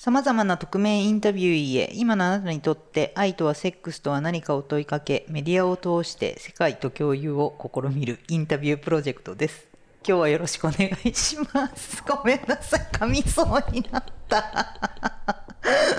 [0.00, 9.68] さまざまな匿名インタビューへ今のあなたにとって愛とはセックスとは何かを問いかけメディアを通して世界と共有を試みるインタビュープロジェクトです。
[10.08, 12.02] 今日はよろしくお願いします。
[12.08, 12.80] ごめんなさい。
[12.90, 14.80] 噛みそうになった。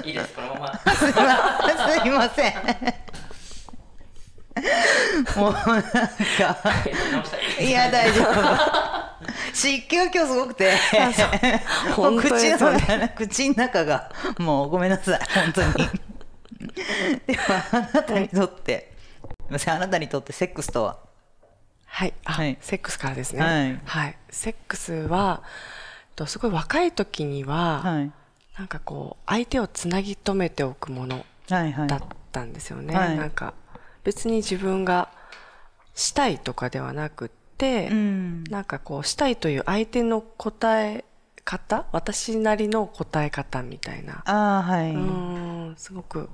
[0.04, 0.34] いいです。
[0.34, 0.80] このまま。
[0.98, 2.54] すいません
[5.36, 5.90] もうなんか
[7.60, 9.26] いや大丈夫。
[9.54, 10.74] 湿気が今日すごくて。
[11.96, 15.90] 本当口の中口の中がもうごめんなさい本当に。
[17.28, 18.94] ではあなたにとって、
[19.48, 20.98] すいませんあなたにとってセックスとは？
[21.86, 22.58] はい、あ、はい。
[22.62, 23.42] セックスからですね。
[23.86, 24.12] ははい。
[24.12, 25.44] い、セックスは、
[26.16, 28.12] とすごい若い時には、はい。
[28.58, 31.88] なんかこう相手をつなぎ止めておくものはいはい。
[31.88, 32.96] だったんですよね。
[32.96, 33.18] はい。
[33.18, 33.54] なんか
[34.04, 35.10] 別に自分が
[35.94, 38.44] したいとかではなくって、うん。
[38.46, 41.06] なんかこうしたいという相手の答え
[41.44, 44.24] 方、私なりの答え方みたいな。
[44.26, 46.30] ああはい、うんすごく、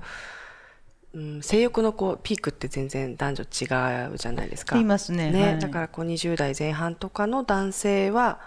[1.13, 4.75] うん、性欲のこうピークって全然男女違うじゃないですか。
[4.75, 5.31] 言いますね。
[5.31, 5.59] はい。
[5.59, 8.39] だからこう20代前半とかの男性は、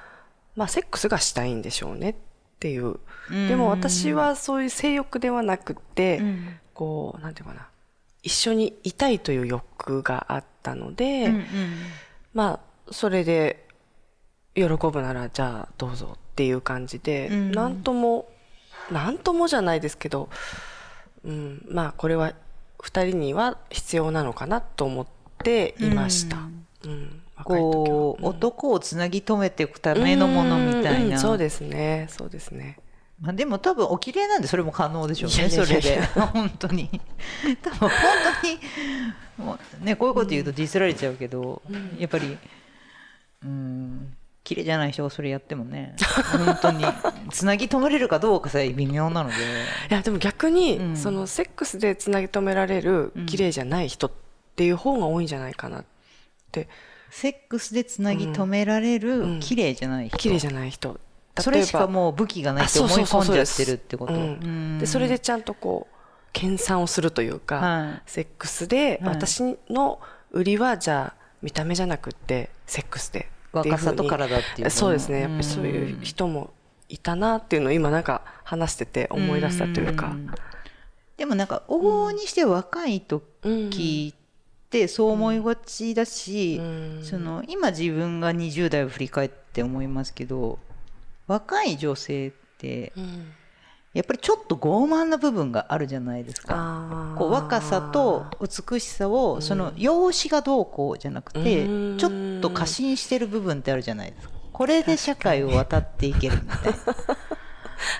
[0.57, 2.15] まあ、セックスがしたいんでしょうねっ
[2.59, 2.99] ていう。
[3.49, 6.55] でも私はそういう性欲ではなくって、うん。
[6.75, 7.69] こうなんていうかな
[8.23, 11.45] 一緒にいたいという欲があったので、うんうん。
[12.35, 13.67] まあそれで
[14.55, 17.53] 喜ぶならじゃあどうぞっていう感じで、うん。
[17.53, 18.29] なんとも
[18.91, 20.29] なんともじゃないですけど、
[21.25, 22.33] うん、まあこれは
[22.81, 25.07] 2人には必要なのかなと思っ
[25.43, 26.37] ていました。
[26.85, 27.87] うん若い時は。
[27.87, 32.79] こう、男をつなぎ止めていくためのものみたいな、うんうんそうですねそうですね
[33.21, 36.01] まあ、でも多分お綺麗なんでそれも可能でしょうねそれで。
[36.33, 36.89] 本当に。
[37.63, 37.91] 多分本
[38.41, 38.59] 当に
[39.37, 41.61] もうねこういうこと言うとディスられちゃうけど、
[41.99, 42.39] やっぱり
[43.45, 45.95] うん綺麗じゃない人がそれやってもね
[46.33, 46.85] 本当に
[47.31, 49.37] つなぎ止めれるかどうかさえ微妙なので。
[49.37, 49.39] い
[49.93, 50.97] やでも逆に、うん。
[50.97, 54.11] そのセックスでつなぎ止められる綺麗じゃない人っ
[54.57, 55.85] ていう方が多いんじゃないかなっ
[56.53, 56.69] て。
[57.11, 59.41] セックスでつなぎ止められるうん。
[59.41, 60.99] 綺麗じゃない人、綺麗じゃない人
[61.43, 64.15] それしかもう武器がないって思い込んじゃってるってこと。
[64.79, 65.97] でそれでちゃんとこう
[66.33, 68.03] 研鑽をするというか、はい。
[68.07, 69.15] セックスで、はい。
[69.15, 73.29] 私の売りはじゃあ見た目じゃなくってセックスで。
[73.53, 74.71] 若さと体っていうの。
[74.71, 75.23] そうですね。
[75.23, 76.53] やっぱりそういう人も
[76.89, 80.07] いたなっていうのを今なんか話してて思い出したというか。
[80.09, 80.33] ん。
[81.17, 87.01] でもなんか往々にして若い時ってそう思いがちだし、うん。
[87.03, 90.61] その今自分が20代を振り返って思いますけど
[91.31, 93.33] 若い女性ってうん。
[93.93, 97.17] やっぱりちょっと傲慢な部分があるじゃないですか。
[97.19, 101.99] こう若さと美しさをその容姿がどうこうじゃなくてうん。
[101.99, 104.35] ちょっと過信してる部分ってあるじゃないですか。
[104.53, 106.73] これで社会を渡っていけるみたい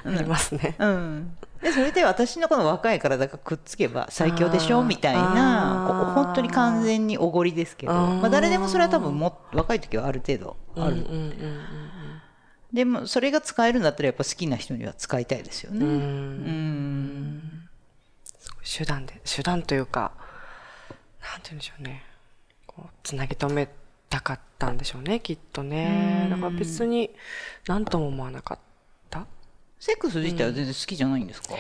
[0.05, 0.13] な。
[0.19, 0.77] ありますね。
[0.79, 12.00] うん、でそれで私のこの若い体がくっつけば最強でしょみたいなこう本当に完全におごりですけどまあ、誰でもそれは多分も若い時はある程度ある、うんうんうん
[12.73, 15.85] でもそれが使えるんだったらやっぱ好きな人には使いたいですよね。
[15.85, 15.91] うん。
[15.91, 15.95] うん。
[15.95, 17.61] うん
[18.63, 20.13] 手段で手段というか
[21.21, 22.05] なんて言うんでしょうね。
[22.67, 23.69] こうつなぎ止め
[24.09, 26.29] たかったんでしょうねきっとね。
[26.31, 27.11] だから別に
[27.67, 28.59] 何とも思わなかっ
[29.09, 29.27] た。
[29.79, 31.55] セックス自体は全然好きじゃないんですか、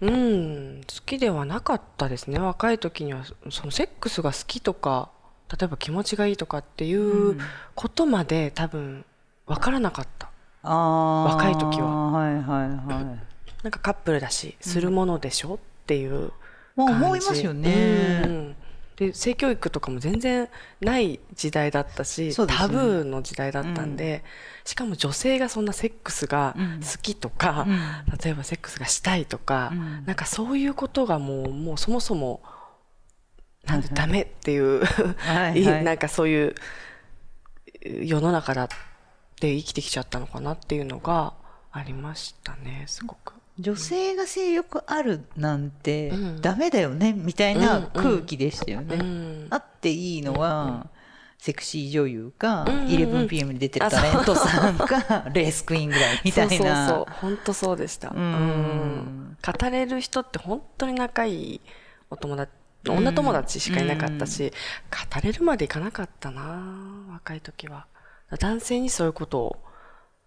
[0.00, 0.80] うん。
[0.82, 2.38] 好きではなかったですね。
[2.38, 5.10] 若い時にはそのセックスが好きとか
[5.48, 7.38] 例えば気持ちがいいとかっていう
[7.74, 9.04] ことまで多分
[9.46, 10.31] 分からなかった
[10.62, 12.10] 若い時は。
[12.12, 13.62] はいはいはい。
[13.62, 15.54] なんかカップルだしするものでしょ？
[15.54, 16.32] っていう
[16.76, 17.04] まあ感じ。
[17.04, 18.22] 思いますよね。
[18.24, 18.56] うん。
[18.96, 20.48] で性教育とかも全然
[20.80, 22.34] ない時代だったし、ね。
[22.46, 24.22] タブーの時代だったんで、
[24.64, 27.78] しかも女性がそんなセックスが好きとか、うん。
[28.22, 30.04] 例えばセックスがしたいとか、うん。
[30.06, 32.42] なんかそういうことがもうもうそもそも
[33.64, 35.84] なんでダメっていう、はいは い。
[35.84, 36.54] なんかそういう
[37.82, 38.68] 世の中だっ
[39.42, 41.34] て生きてきちゃったのかなっていうのが
[41.72, 43.34] ありましたねすごく。
[43.58, 46.40] 女性が性欲あるなんてうん。
[46.40, 48.96] ダメだよねみたいな空気でしたよね。
[48.96, 49.46] うん。
[49.50, 50.86] あっていいのは、
[51.38, 52.88] セクシー女優か、うんうんうん。
[52.88, 56.56] 11PM に出てるタレントさんか、レースクイーンぐらいみたいな。
[56.56, 57.14] そうそうそう。
[57.20, 58.10] 本当そうでした。
[58.10, 58.16] ん。
[58.16, 59.36] うん。
[59.44, 61.60] 語れる人って本当に仲いい
[62.10, 62.52] お友達
[62.84, 64.52] 女友達しかいなかったし、
[64.90, 67.86] 語れるまでいかなかったな若い時は
[68.38, 69.62] 男性にそういうことを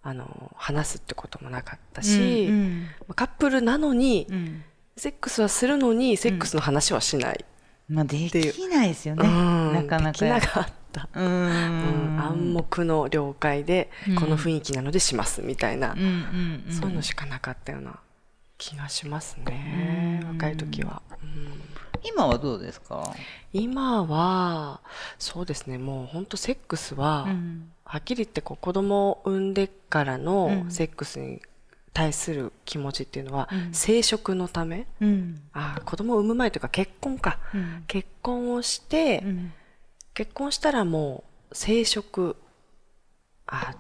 [0.01, 4.63] あの話すってこともなかったし、うんカップルなのに、うん。
[4.97, 7.43] セックスはするのにセックスの話はしない、
[7.89, 9.27] まあ、できないですよね。
[9.27, 10.11] うんなかなか。
[10.13, 11.25] できなかった、うん。
[11.25, 14.15] うん暗黙の了解で、うん。
[14.15, 16.73] この雰囲気なのでしますみたいな、うんうんうん。
[16.73, 17.99] そういうのしかなかったような
[18.57, 20.21] 気がしますね。
[20.23, 20.29] うん。
[20.35, 21.61] 若い時は、うん。
[22.03, 23.13] 今はどうですか、
[23.51, 24.79] 今は
[25.19, 25.77] そうですね。
[25.77, 30.71] もう本当セックスは、うんはっきり言ってこう子供を産んでからうのん。
[30.71, 31.41] セックスに
[31.93, 33.69] 対する気持ちっていうのは、うん。
[33.71, 34.87] 生殖のため？
[34.99, 35.41] うん。
[35.53, 37.39] あ子供を産む前というか結婚か。
[37.53, 37.83] うん。
[37.87, 39.53] 結婚をして、うん。
[40.13, 42.35] 結婚したらもう生殖
[43.47, 43.75] あ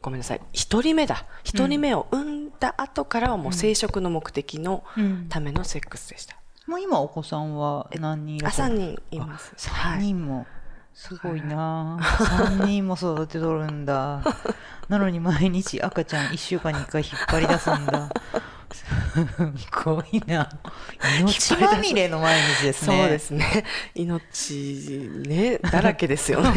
[0.00, 0.40] ごめんなさい。
[0.52, 1.26] 一人目だ。
[1.42, 5.26] 一人目を産んだ後からはもう生殖の目的のうん。
[5.28, 6.36] ためのセックスでした、
[6.66, 9.52] もう今お子さんは何人いらあっしゃる3人います。
[9.56, 10.46] 3人も、
[10.94, 11.98] すごいな。
[12.00, 14.22] 3人も育てとるんだ。
[14.88, 18.08] なのに毎日赤ちゃん1週間に1回引っ張り出すんだ。
[18.72, 18.86] す
[19.84, 20.48] ごいな。
[21.20, 22.96] 命まみれの毎日ですね。
[22.96, 23.64] そうですね。
[23.94, 26.52] 命ねだらけですよね。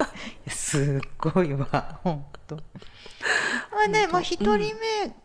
[0.48, 2.00] すっごいわ。
[2.02, 2.56] 本当。
[2.56, 2.62] ま
[3.84, 4.74] あね、まあ、一人目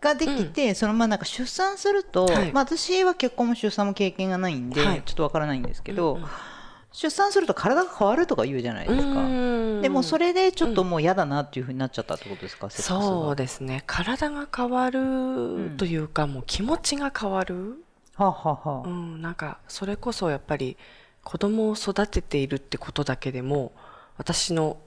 [0.01, 2.51] ができて、そのまあなんか出産すると、はい。
[2.51, 5.01] まあ、私は結婚も出産も経験がないんで、はい。
[5.05, 6.29] ちょっとわからないんですけど、うんうん
[6.99, 9.81] 出産すると体が変わるとか言うじゃないですか。
[9.83, 13.83] でもそれれでちょっともう嫌だなっていうふうになっちゃったってことですか、セックスがそうですね。
[13.85, 17.83] 体が変わるんというか、もう気持ちが変わる、
[18.15, 18.87] はあ、はあはあ。
[18.87, 20.75] うん、なんかそれこそやっぱり
[21.23, 23.73] 子供を育てているってことだけでも
[24.17, 24.77] 私の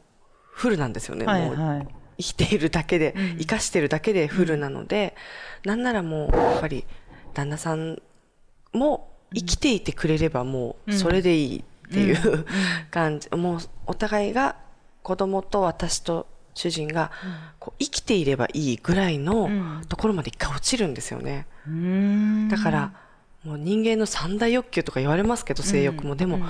[0.43, 1.51] フルなんですよね、もうはい。
[1.57, 3.39] はい生きているだけで、うん。
[3.39, 5.15] 生かしてるだけでフルなので、
[5.65, 6.85] なんならもうやっぱり
[7.33, 8.03] 旦那さん
[8.75, 12.47] も生きていてくれればもうそれでいいっていう、うん。
[12.91, 13.29] 感じ。
[13.31, 14.57] もうお互いが
[15.03, 17.11] 子供と私と主人が
[17.59, 19.83] こう生きていればいいぐらいのうん。
[19.89, 21.47] ところまで一回落ちるんですよね。
[21.67, 22.49] うーん。
[22.49, 22.93] だから
[23.45, 26.43] もう人間の三大欲求とか言われますけど性欲も、でも、うん。
[26.43, 26.49] こ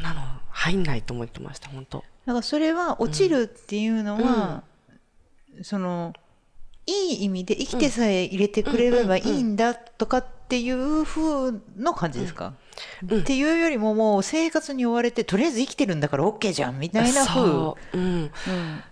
[0.00, 0.20] んなの
[0.50, 1.98] 入んないと思ってました本当。
[2.26, 4.64] だからそれは落ちるっていうのは、
[5.62, 6.12] その
[6.86, 12.54] いい意味で生きてさえ入れてくれればいいんだとかっていう風の感じですか、
[13.08, 13.20] うん。
[13.20, 18.30] っていうよりももう生活に追われてとりあえず生きてるんだから OK じゃんみたいな風そう,、うん、うん。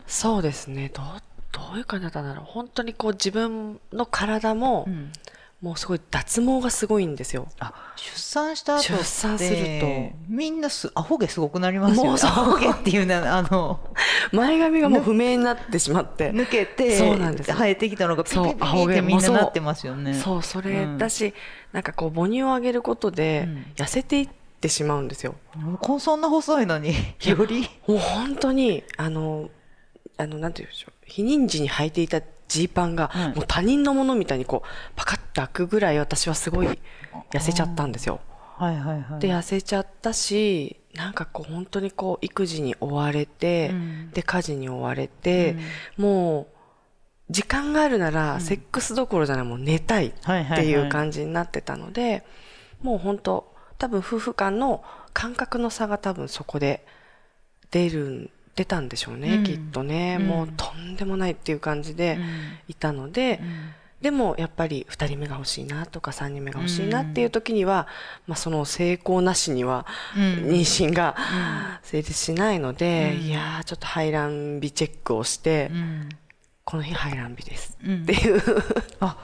[0.07, 0.91] そうですね。
[0.95, 1.05] どう
[1.53, 2.45] どういう感じだったんだろう。
[2.47, 5.13] 本当にこう自分の体も、うん
[5.61, 7.47] もうすごい脱毛がすごいんですよ。
[7.59, 10.17] あ出産した後出産すると。
[10.27, 12.09] みんなすアホ毛すごくなりますよね。
[12.09, 12.31] もうそう。
[12.31, 13.79] アホ毛っていうのはあの
[14.33, 16.31] 前髪がもう不明になってしまって。
[16.31, 20.15] 抜けてそうなんです生えてきたのがピピそうピピアホ毛ってみんななってますよね。
[20.15, 20.99] そうそれうん。
[20.99, 21.35] だし、
[21.73, 23.67] なんかこう母乳をあげることでうん。
[23.77, 24.29] 痩せていっ
[24.63, 27.69] てしまうんですよ、もうこそんな細いのにより？
[27.87, 29.51] もう本当にあの
[30.17, 30.93] あのなんていうんでしょう。
[31.07, 36.79] 非認知に履いていたジーパンが、うんもう他人のものみたいにこうパカッと開くぐらい私はすごい
[37.31, 38.21] 痩せちゃったんですよ。
[38.59, 39.21] はいはいはい。
[39.21, 44.11] で痩せちゃったしなんかこう本当にこう育児に追われて、うん。
[44.11, 45.57] で家事に追われて、
[45.97, 46.49] も
[47.29, 50.61] う時間があるなら、セックスどころじゃないもう寝たいっはいはいはい。
[50.65, 52.25] ていう感じになってたので、
[52.83, 54.83] もう本当多分夫婦間の
[55.13, 56.85] 感覚の差が多分そこで
[57.71, 59.45] 出る出たんでしょうね、うん。
[59.45, 60.27] きっとね、うん。
[60.27, 62.25] もうとんでもないっていう感じでうん。
[62.69, 63.75] いたので、うん。
[64.01, 67.87] でもやっぱり2人目が欲しいなとか3人目が欲しいなっていう時には、
[68.27, 69.87] まあ、その成功なしには
[70.17, 70.23] うん。
[70.49, 71.17] 妊娠が
[71.83, 73.27] 成立しないので、うん。
[73.27, 76.09] いやーちょっと排卵日チェックをして、うん。
[76.65, 78.03] この日排卵日ですうん。
[78.03, 78.43] っていう、
[79.01, 79.17] あ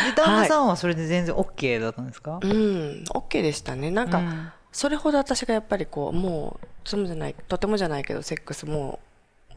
[0.00, 3.90] そで旦那さんはそれで全然 OK だったんですか、うん OK でしたね。
[3.90, 4.52] なんか、うん。
[4.72, 8.98] それほど私がやっぱりこうもうとてもじゃないとてもじゃないけどセックスも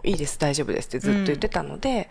[0.04, 2.10] ういいです大丈夫ですってずっと言ってたので、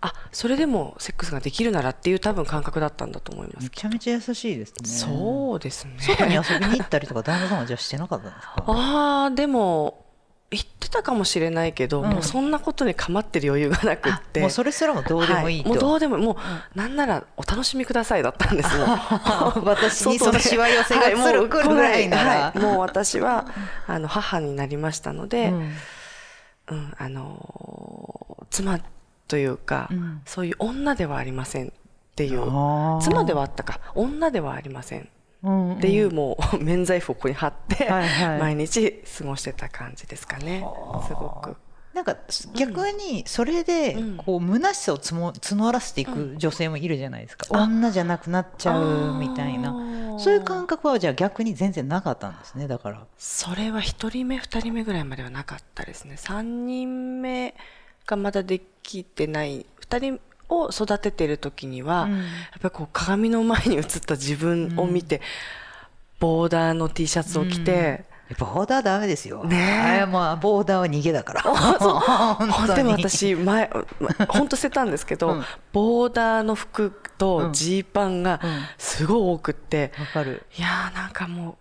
[0.00, 4.88] あそれでもセックスができるならっていう多分感覚だったんだと思います、めちゃめちゃ優しいですね。
[4.88, 5.96] そうですね。
[5.98, 8.64] 外に遊びに行ったりとか旦那さんはじゃあしてなかったんですか？
[8.68, 10.05] ああでも
[10.50, 12.10] 言ってたかもしれないけど、うん。
[12.10, 16.32] もうそんなことに構ってる余裕がなくっあてもうそれすらもどうでもいいと、はもうどうでもも
[16.74, 18.86] う、なんならお楽しみくださいだったんですよ。
[19.64, 23.46] 私にそのしわ寄せがするぐらいなら、はい、もう私は
[23.86, 25.76] あの母になりましたので、うん。
[26.68, 28.80] うんあのー妻
[29.28, 30.22] というか、うん。
[30.24, 31.70] そういう女ではありませんっ
[32.14, 32.40] ていう。
[33.02, 33.80] 妻ではあったか。
[33.94, 35.08] 女ではありません
[35.44, 37.88] っていうもう免罪符をここに貼って、
[38.38, 40.64] 毎日過ごしてた感じですかね。
[41.06, 41.56] すごく。
[41.94, 42.14] なんか
[42.54, 44.16] 逆にそれでうん。
[44.18, 49.72] こう虚しさをつも募らせていく女性もいるじゃないですか、女じゃなくなっちゃうみたいな。
[50.18, 53.06] そういう感覚はじゃあ逆に全然なかったんですねだから。
[53.16, 56.16] それは1人目2人目ぐらいまではなかったですね。
[56.18, 57.54] 3人目
[58.06, 59.64] がまだできてない。
[59.88, 62.16] 2人を育ててる時には、うん。
[62.18, 62.24] やっ
[62.60, 65.20] ぱりこう鏡の前に映った自分を見て、
[66.18, 69.44] ボーダーの T シャツを着て、やっぱボーダーダメですよ。
[69.44, 70.06] ねえ。
[70.06, 71.42] まあボーダーは逃げだから。
[72.36, 72.74] 本当に。
[72.76, 75.44] でも私前ま本当捨てたんですけど、うん。
[75.72, 78.64] ボーダーの服とジーパンがうん。
[78.78, 81.56] すごい多くって、わかる、いやーなんかもう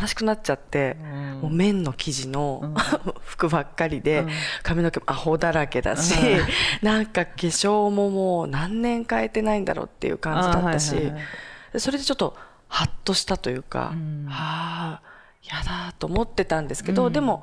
[0.00, 1.40] 悲しくなっちゃって、うん。
[1.40, 2.74] もう綿の生地の、うん。
[3.24, 4.30] 服ばっかりで、うん。
[4.62, 6.46] 髪の毛もアホだらけだし、うん。
[6.82, 11.12] なんか化粧ももう何年変えてないんだろうっていう感じだったし、
[11.78, 12.36] それでちょっと
[12.68, 14.26] ハッとしたというか、うん。
[14.28, 17.12] はあやだと思ってたんですけど、うん。
[17.12, 17.42] でも、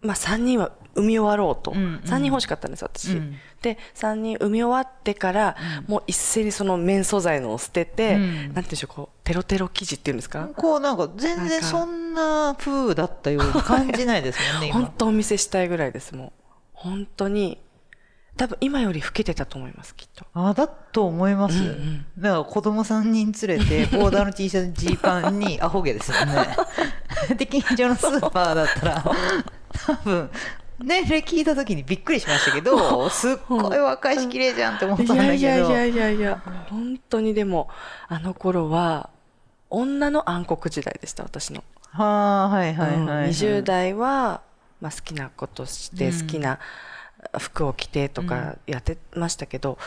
[0.00, 1.94] まあ、3人は産み終わろうと、うんうん。
[2.04, 3.36] 3人欲しかったんです私、うん。
[3.62, 5.56] で3人産み終わってから、
[5.86, 8.20] もう一斉にその綿素材のを捨てて、うん。
[8.20, 16.32] なんていうんでしょうこうテロテロ生地っていうんですか、こうなんか全然そんな風だったように感じないですもんね今 本当お見せしたいぐらいですもう。
[16.72, 17.58] 本当に。
[18.36, 20.24] 多分今より老けてたと思いますきっと。
[20.34, 26.56] あだと思います、うんうんだから子供3人連れて ボーダーの T シャツジーパンにアホ毛ですよね。
[27.36, 29.04] で近所のスーパーだったら
[29.86, 30.30] 多分
[30.78, 35.24] 年齢聞いた時にびっくりしましたけど すっごい若いし綺麗じゃんって思ったんいだけど。
[35.24, 37.68] やいやいやいやいや本当にでも
[38.08, 39.10] あの頃は
[39.70, 44.42] 女の暗黒時代でした私の、はあはいはいはい、うんはい、20代は、
[44.80, 46.20] まあ、好きなことしてうん。
[46.20, 46.58] 好きな
[47.38, 49.78] 服を着てとかやってましたけど、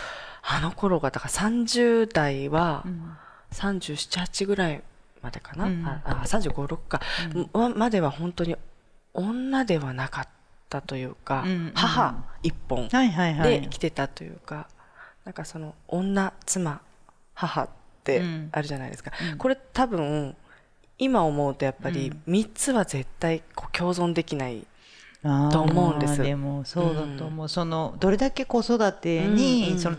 [0.41, 3.17] あの頃がだから30代はうん。
[3.51, 4.83] 378ぐらい
[5.21, 5.85] までかな、うん。
[5.85, 7.01] ああ356か、
[7.53, 8.55] ままでは本当に
[9.13, 10.27] 女ではなかっ
[10.69, 13.49] たというか、うん母一本はいはいはい。
[13.49, 14.67] で生きてたというか、
[15.23, 16.81] なんかその女妻
[17.33, 17.69] 母っ
[18.03, 18.49] てうん。
[18.51, 19.37] あるじゃないですか、うん。
[19.37, 20.35] これ多分
[20.97, 24.65] 今思うとやっぱり3つは絶対こう共存できない、
[25.51, 26.21] と思うんです。
[26.21, 29.97] でもそうだと思う、そのどれだけ子育てに、その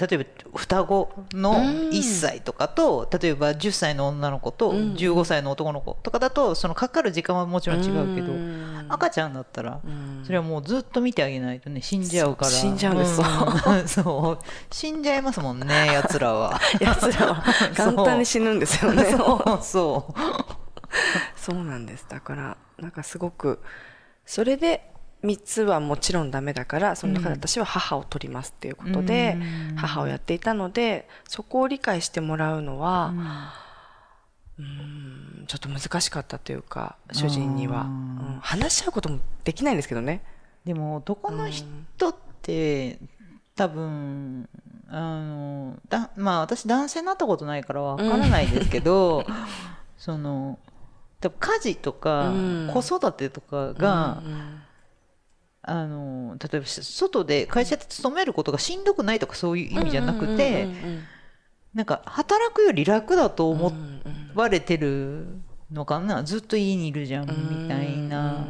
[0.00, 0.24] 例えば
[0.54, 1.56] 双子のうん。
[1.90, 4.94] 1歳とかと、例えば10歳の女の子とうん。
[4.94, 8.86] 15歳の男の子とかだとそのかかる時間はもちろん違うけど、ん。
[8.88, 10.22] 赤ちゃんだったら、うん。
[10.24, 12.50] それはもうずっと見てあげないとね死んじゃうから。
[12.50, 13.88] 死んじゃうんですうん。
[13.88, 14.44] そう。
[14.70, 16.60] 死んじゃいますもんね やつらは。
[16.80, 17.44] やつらは。
[17.74, 19.04] 簡単に死ぬんですよね。
[19.04, 19.64] そう。
[19.64, 20.20] そう。
[21.36, 22.06] そうなんです。
[22.08, 23.60] だからなんかすごく
[24.24, 24.92] それで
[25.24, 29.36] 3つはもちろんダメだからその中で私は母を取りますっていうことで
[29.70, 29.76] うん。
[29.76, 33.12] 母をやっていたのでそこを理解してもらうのは
[34.58, 34.64] うん。
[34.64, 37.88] うんちょっと難しかったというか主人には、うん。
[37.88, 37.92] う
[38.36, 40.22] ん話し合うこともできないんですけどね。
[40.64, 41.64] でも男の人
[42.10, 42.98] って
[43.56, 44.48] 多分
[44.88, 49.26] あのだまあ私男性になったことないからわからないですけど、
[49.96, 50.58] その
[51.20, 52.70] 家事とかうん。
[52.72, 54.62] 子育てとかが、うん
[55.70, 60.66] あの例えば外で会社で勤めることがしんどくないとかそういう意味じゃなくて、
[61.74, 63.72] なんか働くより楽だと思
[64.34, 65.26] われてる
[65.70, 66.24] のかな？
[66.24, 68.48] ずっと家にいるじゃんみたいな。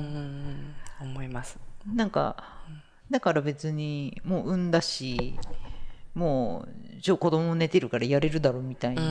[1.00, 1.58] 思います。
[1.92, 2.36] なんか
[3.10, 5.38] だから別にもう産んだし
[6.14, 9.02] もうちょ子供寝てるからやれるだろうみたいな、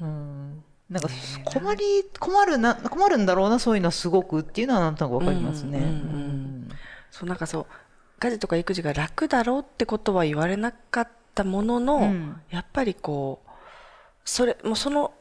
[0.00, 0.64] うん。
[0.90, 1.08] なんか
[1.44, 1.84] 困り
[2.18, 5.78] 困るな困るんだろうなそういうのはすごくっていうのはなんとなくわかりますね。
[5.78, 5.90] うんうん。
[5.90, 6.68] うん
[7.14, 7.66] そうなんかそう
[8.18, 12.40] 家事とか育児が楽だろうってことは言われなかったものの、うん。
[12.50, 13.50] やっぱりこう
[14.24, 15.12] それもうその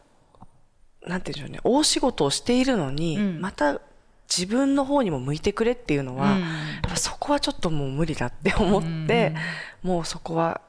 [1.06, 3.42] なんていうんでしょうね大仕事をしているのに、うん。
[3.42, 3.80] また
[4.28, 6.42] 自分の方にも向いてくれっていうのは、うん。
[6.42, 6.48] や
[6.88, 9.36] っぱそこはちょっともう無理だって思って、
[9.84, 10.62] もうそこは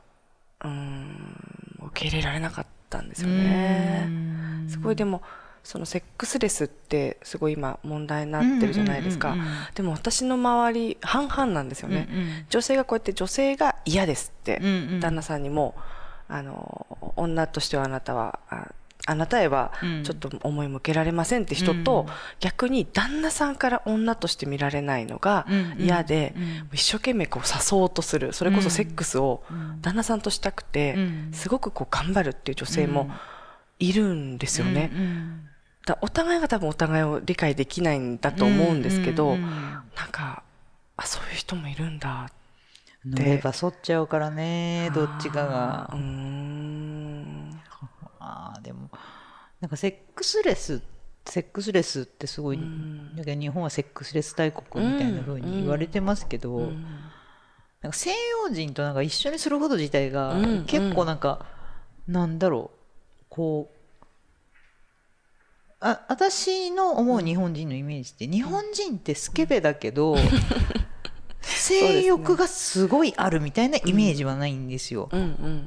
[0.62, 1.38] うん
[1.86, 4.04] 受け入れられなかったんですよね。
[4.06, 4.66] うん。
[4.68, 5.22] すごいでも
[5.64, 9.34] そのセックスレスってすごい今問題になってるじゃないですか、
[9.74, 12.46] でも私の周り半々なんですよね、うんうん。
[12.50, 14.60] 女性がこうやって女性が嫌ですって、
[15.00, 15.74] 旦那さんにも
[16.28, 18.68] あの女としてはあなたはあ
[19.06, 20.02] あなたへはうん。
[20.02, 22.14] ちょっと思い向けられませんって人と、うん。
[22.40, 25.46] 逆に旦那さんから女として見られないのが
[25.78, 28.32] 嫌で、うん一生懸命こう誘おうとする。
[28.32, 29.80] それこそセックスをうん。
[29.82, 31.30] 旦那さんとしたくて、うん。
[31.32, 33.10] すごくこう頑張るっていう女性も
[33.78, 34.90] いるんですよね。
[35.86, 39.50] うんうんだお互いが多分お互いを理解できないんだと思うんですけど、うんうんうん
[39.94, 40.42] なんか
[40.96, 42.30] あそういう人もいるんだ
[43.04, 45.90] 乗れば反っちゃうからねどっちかが。
[45.92, 47.60] うーん。
[48.18, 48.90] あーでも
[49.60, 50.82] なんかセックスレス
[51.26, 53.14] セックスレスってすごい、ん。
[53.16, 56.84] だから日本はセックスレス大国みたいな風に言われてますけど、うん
[57.82, 60.64] なんか西洋人となんか一緒にすること自体がうん。
[60.64, 61.44] 結構なんか、
[62.08, 63.73] なんだろうこう
[65.86, 70.16] あ私の思う日本人のイメージって、日本人ってスケベだけど、
[71.42, 75.10] 性欲がすごいあるみたいなイメージはないんですよ。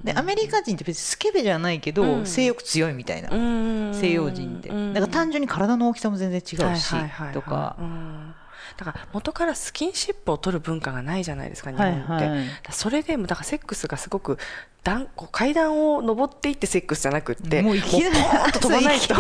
[0.04, 2.26] でアメリカ人って別にスケベじゃないけど、うん。
[2.26, 3.94] 性欲強いみたいな、うん。
[3.94, 4.94] 西洋人って、うん。
[4.94, 6.96] だから単純に体の大きさも全然違うし、
[7.32, 7.76] とか。
[7.80, 8.34] う、ん
[8.78, 12.48] だから元からスキンシップを取る文化がないじゃないですか日本って、はいはい。
[12.72, 14.38] それでもだからセックスがすごく
[14.88, 18.16] 段こう階段を登っていってセックスじゃなくってもういきなり
[18.54, 19.16] 飛ばないと。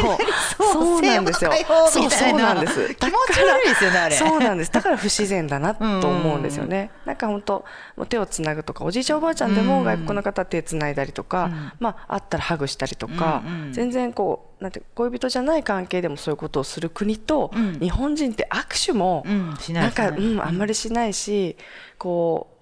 [0.50, 1.51] そうなんですよ。
[1.91, 2.95] そうそうなんです。
[2.95, 4.15] 気持ち悪いですよねあれ。
[4.15, 4.71] そうなんです。
[4.71, 6.89] だから不自然だなと思うんですよね。
[7.05, 7.65] なんか本当
[7.97, 9.83] もう手をつなぐとかおじいちゃんおばあちゃんでもうん。
[9.83, 11.71] 外国の方は手つないだりとか、うん。
[11.79, 17.79] まああったらハグしたりとか、全然こうなんて恋人じゃない関係でもそういうことをする国と、うん。
[17.79, 19.25] 日本人って握手も、
[19.69, 21.57] なんか、うん、あんまりしないし、
[21.97, 22.56] こう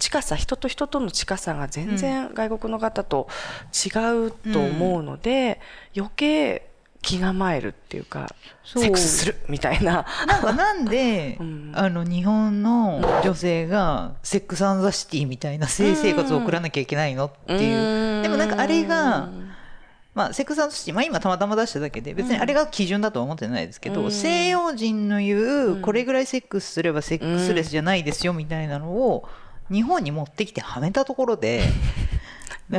[0.00, 3.28] 近さ人と人との近さが全然外国の方と
[3.72, 3.90] 違
[4.26, 5.60] うと思うので、
[5.94, 6.70] 余計
[7.02, 10.06] 気構えるっていうかセックスするみたいな。
[10.26, 11.72] なんかなんで、 うん。
[11.74, 19.28] あの日本の女性がセックス・アン・ザ・シティみたいな性生活を送らなきゃいけないのっていう、でもなんかあれが、
[20.14, 24.10] まあ、セックス・アンド・シティ、まあ、今たまたま出しただけで別にあれが基準だとは思ってないですけど、うん。
[24.10, 29.28] 西洋人の言うこれぐらいセックスすればセックスレスじゃないですよみたいなのを
[29.70, 31.62] 日本に持ってきてはめたところで。
[32.70, 32.78] 無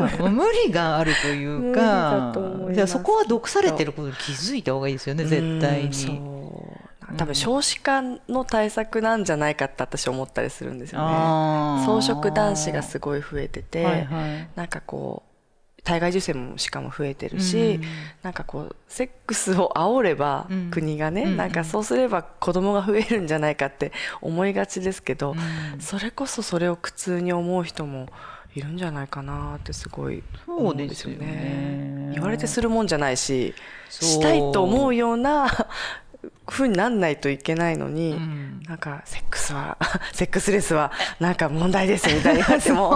[0.65, 2.33] 理があるというか
[2.71, 6.17] じゃあそこは毒されてることに気づいた方がいいですよね絶対に。
[6.17, 7.17] う。
[7.17, 11.83] 多分少子化の対策なんじゃないかって私思ったりするんですよね。
[11.83, 14.47] 草食男子がすごい増えてて、はいはい。
[14.55, 15.30] なんかこう
[15.83, 17.83] 体外受精もしかも増えてるし、うん。
[18.21, 20.71] なんかこうセックスを煽れば、うん。
[20.71, 25.81] 国がね、うんなんかそうすれば子供が増えるんじゃないかって思いがちですけど、うん。
[25.81, 28.07] それこそそれを苦痛に思う人も
[28.55, 31.41] いるんじゃないかなってすごい思うんですよそうですよね。
[32.07, 33.55] ね言われてするもんじゃないし
[33.89, 35.47] したいと思うような
[36.51, 38.61] ふうになんないといけないのに、うん。
[38.67, 39.77] なんかセックスは
[40.11, 42.89] セックスレスはなんか問題ですみたいに言 われても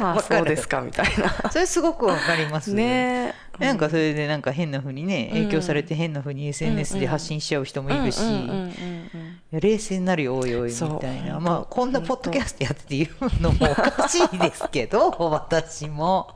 [0.00, 1.50] まあそうですかみたいな。
[1.50, 3.34] それすごくわかりますね。
[3.58, 8.20] えなんかそれでなんか変な風にね影響されて変な風に SNS で発信しちゃう人もいるし、
[9.52, 11.40] 冷静になるよおいおいみたいな。
[11.40, 16.34] まあこんなポッドキャストやってて言うのもおかしいですけど 私も。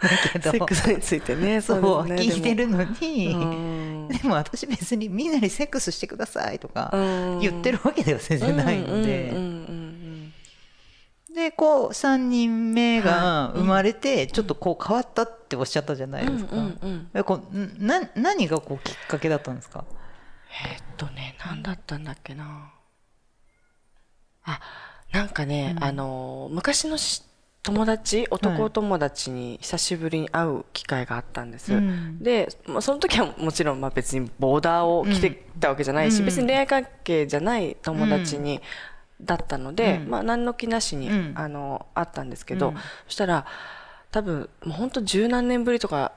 [0.00, 0.50] だけど。
[0.50, 1.60] セックスについてね。
[1.60, 2.16] そうね。
[2.16, 4.08] 聞いてるのでに、もうん。
[4.08, 7.38] でも私別にみんなにセックスしてくださいとかうん。
[7.40, 9.30] 言ってるわけでは全然ないので。
[9.30, 9.94] うんうんうんうん
[11.34, 16.54] でこう3人目が生まれてちょっとこう変わったっておっしゃったじゃないですか。
[16.54, 17.08] うん
[17.80, 19.84] な何がこうきっかけだったんですか？
[20.64, 22.70] えーっとね何だったんだっけな。
[24.44, 24.60] あ
[25.10, 27.24] なんかね、あの昔のし
[27.64, 32.18] 友達男友達に久しぶりに会う機会があったんです、うん。
[32.22, 36.26] で、まあ、その時はもちろんまあ別にボーダーを着てたわけじゃないし、うん。
[36.26, 38.60] 別に恋愛関係じゃない友達に、
[39.20, 40.10] だったので、うん。
[40.10, 41.32] まあ何の気なしに、うん。
[41.36, 42.74] あの会ったんですけど、うん。
[42.74, 43.46] そしたら
[44.10, 46.12] 多分もう本当十何年ぶりとか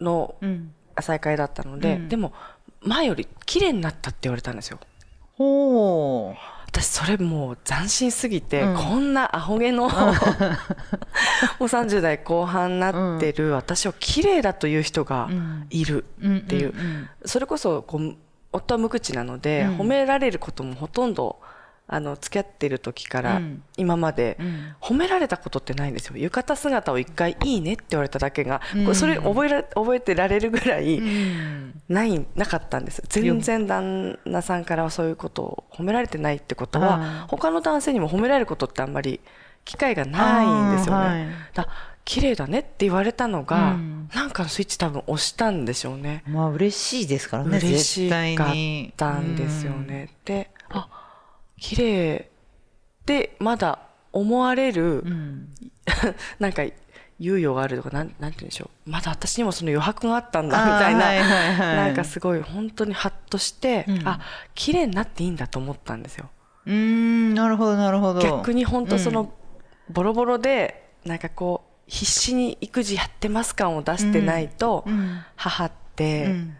[0.00, 0.74] のうん。
[1.00, 2.08] 再会だったので、うん。
[2.08, 2.32] でも
[2.80, 4.78] 前より綺麗になったって言われたんですよ。
[5.38, 8.74] ほう私それもう斬新すぎて、うん。
[8.76, 9.92] こんなアホ毛の もう
[11.64, 15.28] 30代後半になってる私を綺麗だという人が
[15.70, 16.74] いるっていう、
[17.24, 18.16] それこそこう
[18.52, 19.76] 夫は無口なので、うん。
[19.78, 21.38] 褒められることもほとんど
[21.88, 23.62] あの付き合ってる時からうん。
[23.76, 24.74] 今までうん。
[24.80, 26.16] 褒められたことってないんですよ。
[26.16, 28.60] 浴衣姿を一回いいねって言われただけが、
[28.94, 31.80] それ覚えら覚えてられるぐらい、うん。
[31.88, 33.02] ないなかったんです。
[33.08, 39.20] 全然旦那さんからはそういうことを褒められてないってことは他の男性にも褒められることってあんまり
[39.64, 41.28] 機会がないんですよね、はい。
[41.54, 41.68] だ
[42.04, 44.08] 綺麗だねって言われたのが、うん。
[44.14, 46.24] なんかのスイッチ多分押したんでしょうね。
[46.26, 50.55] まあ嬉しいですからね嬉しかっにたんですよね、であ
[51.58, 52.30] 綺麗
[53.02, 53.78] ってまだ
[54.12, 55.48] 思われる、うん、う ん
[56.38, 56.62] なんか
[57.18, 58.90] 猶予があるとかなんなんて言うんでしょう。
[58.90, 64.08] まだ私にもその余白があったんだみたいな、はいはいはいなんかすごい本当にハッとして、うん。
[64.08, 64.20] あ
[64.54, 66.28] 綺麗になっていいんだと思ったんですよ。
[66.66, 68.20] うーんなるほどなるほど。
[68.20, 69.14] 逆に本当そうん。
[69.14, 69.32] の
[69.88, 75.20] ボロボロでなんかこう必死に育児やってます感を出してないと、うん。
[75.36, 76.56] 母って、うん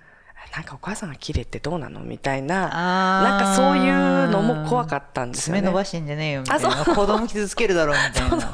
[0.55, 2.01] なんかお母さんが綺麗ってどうなの？
[2.01, 5.61] みたいななんかそういうのも怖かったんですよね。
[5.61, 8.51] 爪伸ばしてんじゃねえよみたいあな子供傷つけるだろうみたいな。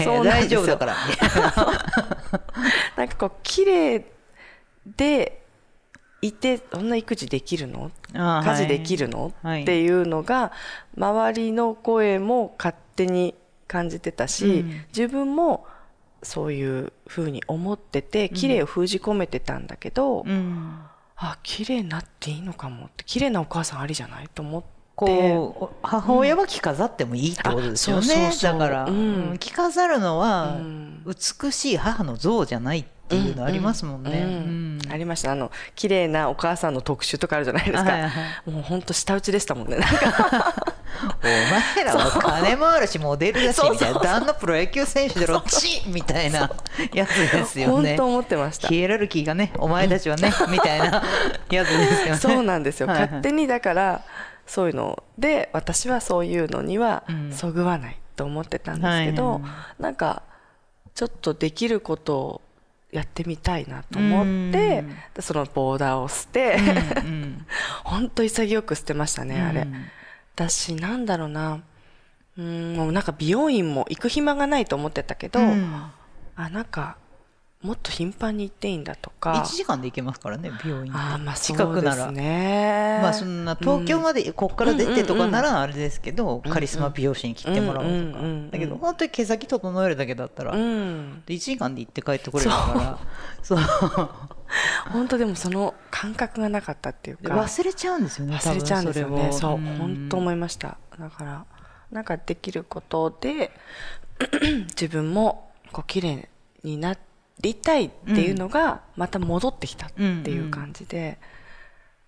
[0.04, 0.24] そう。
[0.24, 0.94] 大丈夫だから。
[0.94, 1.00] な
[2.96, 4.04] なんかこう綺麗
[4.96, 5.42] で
[6.22, 7.90] いてそんな育児できるの？
[8.14, 10.52] 家事できるの、はいっていうのが
[10.96, 13.34] 周りの声も勝手に
[13.68, 14.84] 感じてたし、うん。
[14.88, 15.66] 自分も
[16.22, 20.78] そういうふうに思ってて綺麗を封じ込めてたんだけど、うん
[21.22, 24.28] あ綺麗になっていいのかもって綺麗なお母さんありじゃない？
[24.34, 24.68] と思って。
[25.00, 28.58] こう母親は着飾ってもいいってことですよあそうねそうそう。
[28.58, 28.88] だから、
[29.38, 31.02] 着飾るのはうん。
[31.06, 34.78] 美しい母の像じゃないっていうのありますもんね。
[34.92, 35.32] ありました。
[35.32, 37.92] あの綺麗なお母さんの特集とかあるじゃないですか、
[38.44, 40.74] もう本当舌打ちでしたもんねなんか
[41.22, 46.50] 前らは金もあるしモデルだしみたいな旦那プロ野球選手だろチッみたいな
[46.92, 47.90] やつですよね。
[47.90, 48.68] 本当思ってました。
[48.68, 51.02] ヒエラルキーがねお前たちはねみたいな
[51.50, 52.16] やつですよね。
[52.16, 53.06] そうなんですよ、はいはい。
[53.06, 54.04] 勝手にだから
[54.46, 57.32] そういうので私はそういうのにはうん。
[57.32, 59.42] そぐわないと思ってたんですけど、はい。
[59.42, 60.22] はいなんか
[60.94, 62.40] ちょっとできることを
[62.92, 64.50] やってみたいなと思ってうん。
[64.50, 64.84] で
[65.20, 67.46] そのボーダーを捨て、うんうん。
[67.84, 69.86] 本当潔く捨てましたねあれ、うん
[70.48, 71.60] 私なんだろうな。
[72.38, 75.90] うーんもうなんか美容院も行く暇がないと思ってたけど、うん。
[76.36, 76.96] あなんか
[77.62, 79.32] もっと頻繁に行っていいんだとか。
[79.32, 82.10] 1時間で行けますからね美容院あーまあ近くなら。
[82.10, 83.00] ね。
[83.02, 88.50] まあそんな東京までこっから出てとかならあれですけど、カリスマ美容師に切ってもらおうとか、うんうんうんうん。
[88.50, 92.98] だけど本当に毛先整えるだけだったら、うでん1時間で行って帰ってこれるから。
[93.42, 93.58] そう
[94.92, 97.34] 本当でもその感覚がなかったっていうか。
[97.34, 99.32] 忘れちゃうんですよね忘れちゃうんですよね。
[99.32, 100.78] そう本当思いました。
[100.98, 101.46] だから
[101.90, 103.52] なんかできることで
[104.80, 106.28] 自分もこう綺麗
[106.62, 106.96] にな
[107.40, 111.18] りたいっていうのがまた戻ってきたっていう感じで、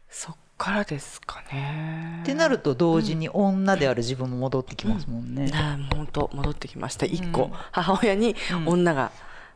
[0.09, 2.21] そっからですかね。
[2.23, 7.07] ってなると同時に女である自分も戻ってきますもんね、ああ本当戻ってきました。
[7.07, 7.51] 一個、うん。
[7.73, 8.69] 母親にうん。
[8.69, 9.11] 女が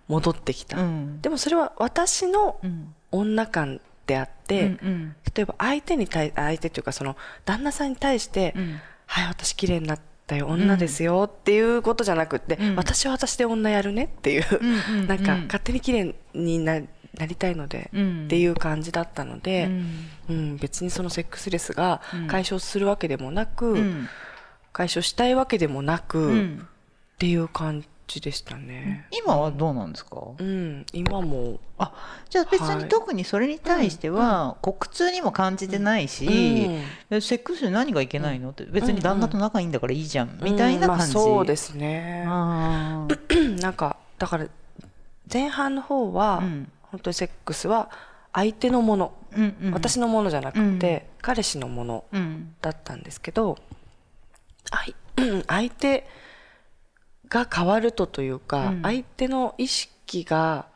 [0.08, 1.20] 戻ってきた、うん。
[1.20, 2.92] でもそれは私のうん。
[3.12, 5.16] 女感であって、うんうん。
[5.34, 8.80] 例えば相手に対相手というかその旦那さんに対して、うん。
[9.06, 12.76] はい私綺麗になったよ女ですよっていうことじゃなくって、うん。
[12.76, 16.80] 私は私で女やるねっていう、うんうんなんかうん勝手に綺麗にな
[17.16, 18.24] なりたいので、うん。
[18.26, 20.08] っていう感じだったので、うん。
[20.28, 22.26] うん別にそのセックスレスがうん。
[22.26, 24.08] 解消するわけでもなく、うん。
[24.72, 26.68] 解消したいわけでもなく、っうん。
[27.18, 29.06] ていう感じでしたね。
[29.10, 31.58] 今はどうなんですか、うん、今も。
[31.78, 31.92] あ
[32.30, 32.88] じゃあ別にはい。
[32.88, 36.26] 特にそれに対しては、こう苦痛にも感じてないし、
[37.10, 42.24] えセックスで何がいけないのって別に旦那と仲いいんだからいいじゃん、みたいなうんまあ感じ、そうですね。
[42.26, 44.46] なんかだから
[45.32, 46.72] 前半の方は、うん。
[46.82, 47.90] 本当にセックスは
[48.32, 49.72] 相手のもの、うんうん。
[49.72, 52.54] 私のものじゃなくて、彼氏のものうん。
[52.62, 53.58] だったんですけど
[55.16, 56.06] 相 相手
[57.28, 58.82] が変わるとというか、うん。
[58.82, 60.66] 相手の意識が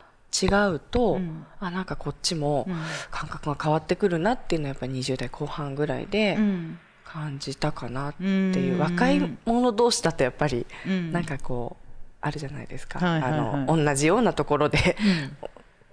[0.42, 1.46] 違うと、うん。
[1.60, 2.76] あなんかこっちもうん。
[3.10, 6.78] 感覚が変わってくるなっていうのはやっぱり20代後半ぐらいでうん。
[7.04, 8.54] 感じたかなってうん。
[8.54, 11.12] いう、若い者同士だとやっぱりうん。
[11.12, 11.86] なんかこう
[12.22, 13.40] あるじゃないですか、はいはいはい。
[13.40, 14.96] あの同じようなところで
[15.42, 15.48] うん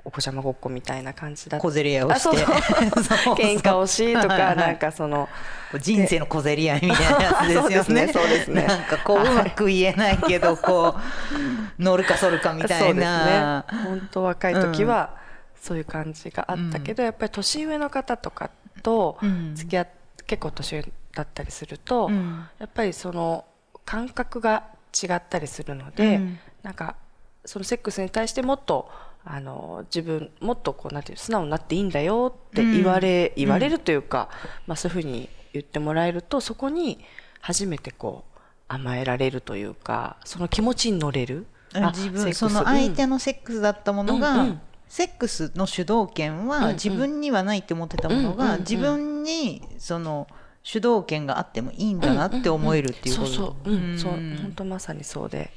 [0.07, 2.45] お子ちゃまごっこみたいな感じだ小競り合いをして。
[3.35, 5.27] 喧嘩をしとかなんかその
[5.81, 8.07] 人生の小競り合いみたいなやつですよね。
[8.15, 8.23] そうですね。
[8.23, 8.63] そうですね。
[8.67, 12.85] なんかこううまく言えないけど こう乗るか反るかみたいな。
[12.85, 13.83] そうですね。
[13.83, 15.09] 本当若い時は
[15.61, 18.49] そういう感じがあったけど、やっぱり年上の方とか
[18.81, 19.55] とうん。
[19.55, 19.87] 付き合っ
[20.25, 22.47] 結構年上だったりすると、うん。
[22.59, 23.43] やっぱりその
[23.83, 26.39] 感覚が違ったりするので、うん。
[26.63, 26.95] なんか
[27.43, 28.89] そのセックスに対してもっと
[29.29, 33.43] あの自分もっとこうなんていう素直になっていいんだよって言われ、うん。
[33.43, 34.29] 言われるというか、
[34.65, 36.99] まあ、そういうふうに言ってもらえるとそこに
[37.41, 41.45] 初めてこう甘えられるというかその気持ちに乗れる。
[41.73, 44.61] あ自分その相手のセックスだったものが、うんうん。
[44.87, 50.27] セックスの主導権は自分にはないって思ってたものうんうん自分にその
[50.63, 53.27] 主導権があってもいいんだなって思えるっていうこと。
[53.27, 54.13] そうそう、うん、そう。
[54.13, 54.37] うん。
[54.41, 55.51] 本当まさにそうで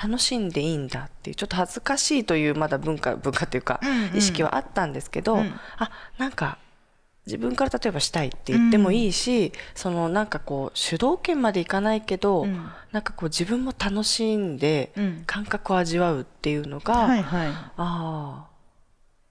[0.00, 4.16] 楽しんでいいんだっていうちょっと恥ずかしいというまだ文化文化というかうんうん。
[4.16, 5.54] 意識はあったんですけど、うん。
[5.78, 6.58] あなんか
[7.26, 12.68] 自分から例えばしたいって言ってもいいし、そのなんかこう主導権までいかないけど、うん。
[12.92, 15.22] なんかこう自分も楽しんでうん。
[15.26, 17.48] 感覚を味わうっていうのが、はいはい。
[17.48, 18.46] ああ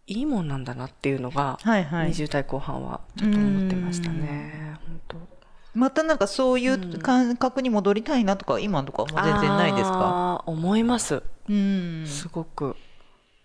[0.05, 2.09] いいもんなんだなっていうのが、はいはい。
[2.11, 4.77] 20代後半はちょっと思ってましたね。
[4.85, 5.32] 本当
[5.73, 10.43] またなんかそういう感覚に戻りたいなとか今とかも全然ないですか？
[10.45, 11.23] 思います。
[11.49, 12.05] うん。
[12.05, 12.75] すごく。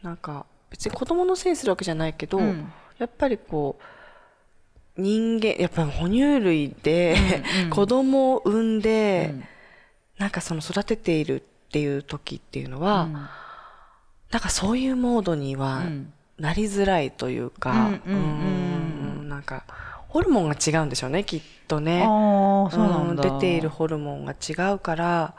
[0.03, 2.71] なんか別に子供のせいにするわけじゃないけど、うん。
[2.99, 3.79] やっぱりこ
[4.97, 7.17] う人間やっぱり哺乳類で、
[7.57, 7.71] うんうん。
[7.71, 9.45] 子供を産んで、うん。
[10.19, 13.13] なんかその育てているっていう時っていうのは、うん。
[13.13, 13.29] な
[14.39, 16.13] んかそういうモードにはうん。
[16.39, 18.15] なりづらいというか、うん。
[18.15, 18.17] う
[19.25, 19.65] んなんか
[20.09, 22.03] ホルモンが違うんでしょうねきっとね。
[22.03, 25.35] うなん出ているホルモンが違うから。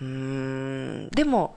[0.00, 1.56] うーんでも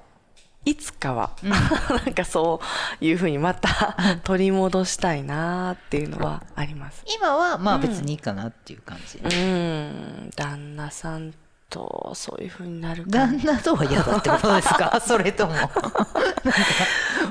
[0.64, 2.62] いつかは、 なんかそ
[3.02, 7.04] ういうふうにまた取り戻したいなっていうのはあります。
[7.16, 11.34] 今はまあ別にいいかなっていう感じ、うん旦那さん
[11.72, 15.00] とそういうふうになるか旦那とは嫌だってことですか？
[15.02, 15.54] それとも。
[15.54, 15.60] も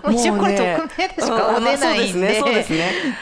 [0.08, 1.14] う一応これ匿名で。
[1.22, 2.42] しか顔出ないんで,、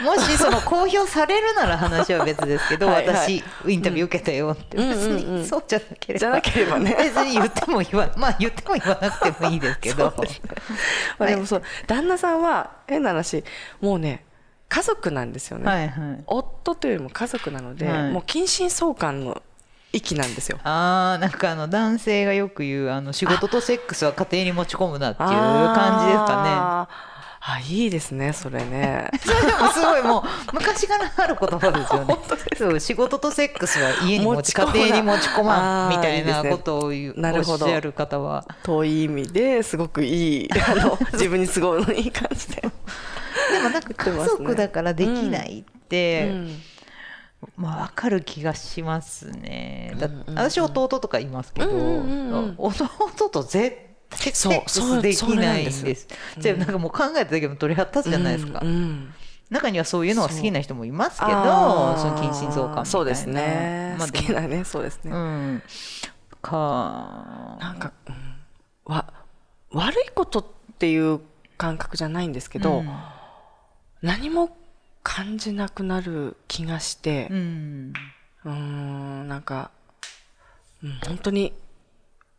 [0.05, 3.17] もしその公表されるなら話は別ですけど はいはい。
[3.17, 6.19] 私インタビュー受けたよって、うん別にそうじゃなければ。
[6.21, 6.95] じゃなければね。
[6.99, 10.11] 別に言っても言わ まあ言っても言わなくてもいいですけど。
[10.21, 10.41] です
[11.19, 13.43] まあでもそう旦那さんは変な話
[13.81, 14.25] もうね
[14.69, 16.23] 家族なんですよね、はいはい。
[16.27, 18.11] 夫というよりも家族なので、はい。
[18.11, 19.43] もう近親相関の
[19.93, 20.59] 域なんですよ。
[20.65, 27.19] あーなんかあの男性がよく言うあの仕事とセックスは家庭に持ち込むなっていう感じですかあー。
[27.41, 28.67] あいいですねそれね。
[28.67, 30.23] ね それでもすごいもう
[30.55, 32.19] 昔からある言葉ですよね。
[32.59, 37.65] そう仕事とセックスは家に持ち家庭に持ち込まんみたいなことを言うなるほど。
[37.65, 38.45] おっしゃる方は。
[38.65, 42.69] 遠い意味ですごくいいあの 自分に都合のいい感じで、で
[43.63, 46.63] もなんか家族だからできないって、うん
[47.57, 49.95] まあわかる気がしますね。
[49.99, 52.89] だうんうんうん私弟とかいますけど、うんうんうんうん弟
[53.31, 53.77] と絶
[54.11, 55.85] 対そうセックスできないんです。
[55.85, 58.61] ですじゃあなんかもう考えただけでも鳥肌立つじゃないですか。
[58.63, 59.15] うんうん
[59.51, 62.85] 中にはそういうのが好きな人もいますけど、その近親相関。
[62.85, 65.63] そうですね、まあ好きなねそうですね、うん。
[66.43, 67.57] か。
[67.59, 68.15] なんか、うん
[68.85, 69.11] わ
[69.71, 70.45] 悪いことっ
[70.79, 71.21] ていう
[71.57, 72.91] 感覚じゃないんですけど、うん
[74.03, 74.57] 何も
[75.03, 77.93] 感じなくなる気がしてう、ん。
[78.45, 79.71] うーんなんか、
[80.83, 81.53] うん、本当に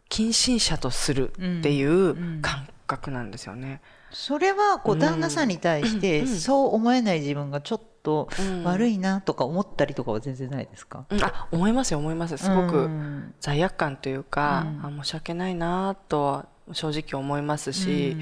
[0.08, 3.82] 近親者とするっていう感覚なんですよね。
[4.12, 5.00] それはこううん。
[5.00, 6.28] 旦那さんに対してうん。
[6.28, 8.63] そう思えない自分がちょっとうん。
[8.63, 11.06] 悪いなとか思ったりとかは全然ないですか？
[11.10, 11.24] うん。
[11.24, 12.38] あ思いますよ思います。
[12.38, 13.34] すごうくん。
[13.39, 15.00] 罪悪感というか、うん。
[15.00, 18.22] あ申し訳ないなとは正直思いますし、う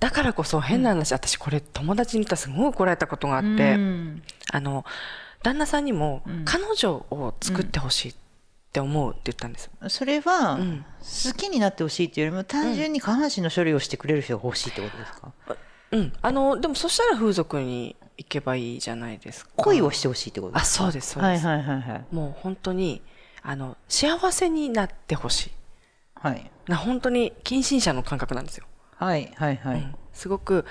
[0.00, 4.84] だからこそ変な話、私これ友達に言ったらすごい怒られたことがあって、うんあの
[5.42, 8.14] 旦那さんにもうん彼女を作ってほしいっ
[8.72, 9.70] て思うって言ったんです。
[9.88, 15.32] それはうん好きになってほしいっていうよりも単純に下半身の処理をしてくれる人が欲しいってことですか？
[15.92, 19.50] うん、あのでもそしたら風俗に行けばいいじゃないですか。
[19.56, 20.84] 恋をしてほしいってことであすか？
[20.84, 21.46] そうですそうです。
[21.46, 23.02] はいはいはいはいもう本当に
[23.42, 25.50] あの幸せになってほしい。
[26.14, 28.66] はいな本当に近親者の感覚なんですよ。
[29.00, 29.80] はいはいはい。
[29.80, 29.94] うん。
[30.12, 30.64] すごく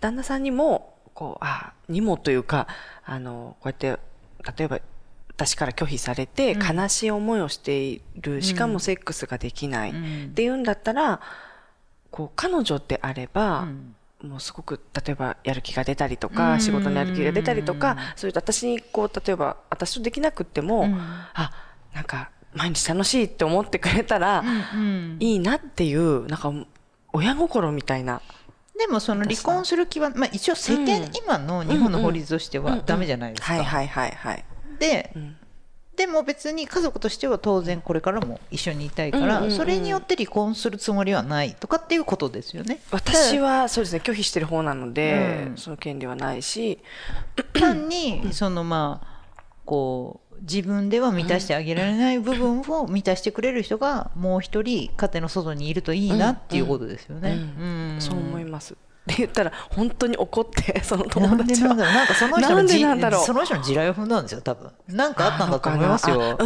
[0.00, 2.68] 旦那さんにもこうあにもというか
[3.04, 3.98] あのこうやって
[4.58, 4.80] 例えば
[5.28, 6.76] 私から拒否されてうん。
[6.76, 10.26] 悲しい思いをしている、しかもセックスができない、うん。
[10.26, 11.20] っていうんだったら
[12.10, 13.94] こう彼女であれば、うん。
[14.20, 16.60] もうすごく例えばやる気が出たりとか、うん。
[16.60, 20.98] 仕事のやる気が出たりとか、うんそういう私にこう例えば私とできなくっても、うん。
[20.98, 21.52] あ
[21.94, 24.42] なんか毎日楽しいって思ってくれたら、
[24.74, 25.16] うん。
[25.20, 26.52] いいなっていうなんか
[27.12, 28.20] 親心みたいな。
[28.78, 33.54] でもその離婚する気は、まあ、一応世間、うん今の日本の法律としてうんうんはダメじゃないですか。
[33.54, 34.44] はいはいはいはい。
[34.78, 35.36] でうん
[35.96, 42.78] でも別に家族としては当然これからも一緒にいたいから、うんうんうんそれによって離婚するつもりはないとかっていうことですよね。
[42.92, 46.78] 私はそうですね拒否してる方なので、うんその権利はないし、
[47.52, 49.24] 単にそのまあ
[49.64, 57.38] こう自分では満たしてあげられない部分を満たしてくれる人がもう一人家庭の外にいるといいなっていうことですよね。
[57.98, 58.74] そう思います。
[58.74, 58.76] っ
[59.08, 61.74] て言ったら本当に怒ってそのな友達は。
[61.74, 63.24] なんかその人のじなんだろう。
[63.24, 64.70] その人の地雷を踏んだんですよ多分。
[64.88, 66.38] なんかあったんだと思いますよ。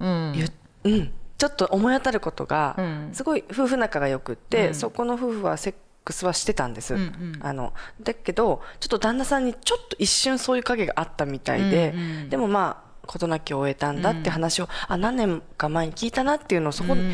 [0.00, 0.32] うん。
[0.34, 0.46] ゆ
[0.82, 3.10] うん、ちょっと思い当たることが、うん。
[3.12, 4.74] すごい夫婦仲が良くって、うん。
[4.74, 5.74] そこの夫婦はセッ
[6.04, 7.38] クスはしてたんです、うんうん。
[7.40, 7.72] あの
[8.02, 12.28] だけどちょっと旦那さんにちょっと一瞬そういう影があったみたいで、うんうん。
[12.28, 17.12] でもまあ事なきを終えたんだって話を、あ何年か前に聞いたなっていうのをそこ、うん。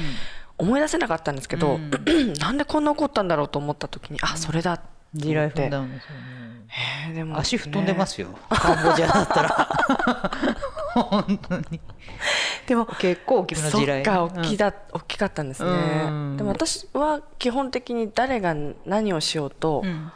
[0.58, 1.90] 思い出せなかったんですけど、うん。
[2.40, 6.10] なんでこんな怒ったんだろうと思った時にあそれだって地雷踏んだんですよ
[7.14, 7.24] ね。
[7.24, 9.68] も足吹っ飛んでまねすよ、カンボジアだったら。
[10.94, 11.80] 本当に。
[12.66, 16.36] でも結構大きな地そっ雷か大きだ、大きかったんですね、うん。
[16.36, 20.12] でも私は基本的に誰が何をしようとうん。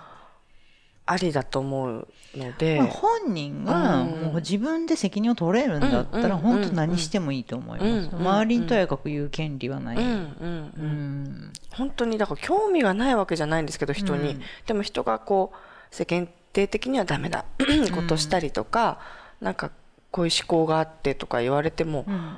[1.07, 4.09] ありだと思うので、まあ、本人がうん。
[4.09, 10.19] もう自分で責任を取れるんだったらうん本当何してもいいと思います、うん周りにとやかく言う権利はない、うんうんう
[10.79, 11.23] うん。
[11.25, 14.43] ん本当にだから興味がないわけじゃないんですけど人に、うん。
[14.67, 17.45] でも人がこう世間体的にはダメだ。
[17.95, 18.99] ことしたりとか、
[19.41, 19.71] なんか
[20.11, 22.37] こういう思考があってとか言われても、うん。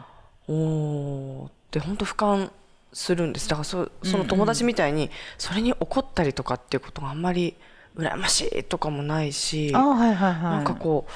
[0.49, 2.51] おーって本当俯瞰
[2.93, 3.49] するんです。
[3.49, 7.57] だからそその友達みたいにそれに怒ったりとかっていうことがあんまり
[7.97, 10.43] 羨ましいとかもないし、あはいはいはい。
[10.43, 11.11] なんかこう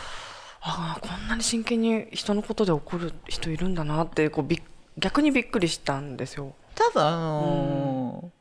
[0.60, 4.62] ああこんなに真剣に人のことで怒る人いるんだなってこうびっ
[4.98, 6.54] 逆にびっくりしたんですよ。
[6.74, 8.36] 多分あのー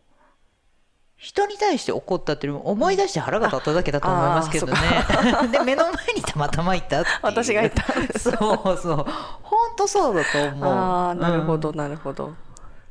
[1.18, 4.74] 人に対して怒ったっていうよりも思い出して腹が立っただけだと思いますけどね。
[5.52, 7.10] で目の前にたまたまいたって。
[7.24, 9.06] 私がいたんですそうそう。
[9.42, 10.70] 本当そうだと思う。
[10.70, 12.36] ああなるほどうんなるほど、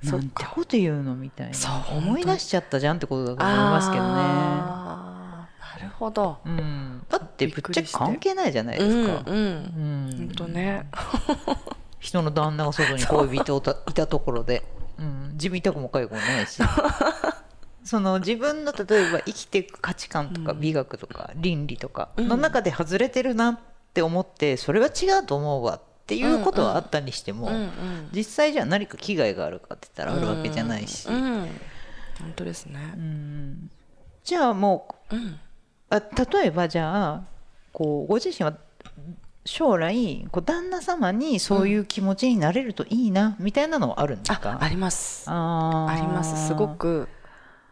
[0.03, 4.84] なんてこと言うのみたいそうな思い出しちゃったじゃんってことだと思いますけどね
[5.99, 6.39] ほど。
[6.45, 10.17] うん、だってぶっちゃけ関係ないじゃないうんですか、うんうん。
[10.17, 10.87] 本当ね。
[11.99, 13.57] 人の旦那が外に恋人
[13.89, 14.63] いたところで、
[14.99, 16.63] うん、自分痛くも痒くもないし。
[17.85, 20.61] その自分の例えば生きていく価値観とかうん。
[20.61, 22.29] 美学とか倫理とかうん。
[22.29, 23.59] の中で外れてるなっ
[23.93, 27.71] て思ってそれは違うと思うわっていうことはあったにしても、うんうん。
[28.13, 31.41] 実際じゃあ何か危害があるかって言ったらあるわけじゃないし、うんうん。
[32.21, 32.95] 本当ですね。
[32.97, 33.71] うん。
[34.25, 35.39] じゃあもううん
[35.91, 37.23] あ例えばじゃあ
[37.73, 38.57] こうご自身は
[39.45, 45.27] 将来こう旦那様にそういう気持ちになれるといいなみたいなのはあるんですあか、あります。
[45.29, 45.93] あー。
[45.93, 46.49] あります。
[46.49, 47.09] すごく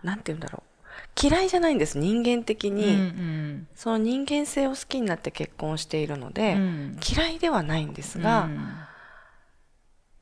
[0.03, 0.73] なんて言うんだろう。
[1.21, 1.99] 嫌いじゃないんです。
[1.99, 3.69] 人間的うんに、うん。
[3.75, 6.97] その人間性を好きになって結婚しているので、うん。
[7.17, 8.49] 嫌いではないんですが、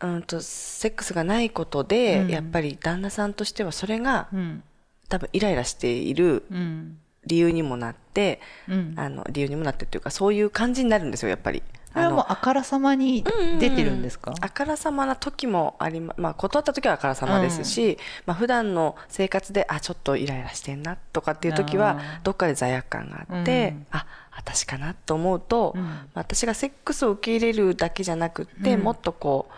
[0.01, 2.29] うん、とセックスがないことで、うん。
[2.29, 4.63] やっぱり旦那さんとしてはそれがうん。
[5.09, 8.95] 多分イライラしているうん理由にもなって、うん。
[8.97, 11.63] あの理由にもなってっていうかそういう感じになるんですよやっぱり。
[11.93, 13.25] これはもうあからさまに
[13.59, 23.87] 出てるんですか、あからさまな時もありま、まあ、断った時はあからさまですし、まあ普段の生活であちょっとイライラしてんなとかっていう時はどっかで罪悪感があって、うん。
[23.91, 25.83] あ私かなと思うと、うん。
[25.83, 28.83] まあ私がセックスを受け入れるだけじゃなくって、うん。
[28.83, 29.53] もっとこう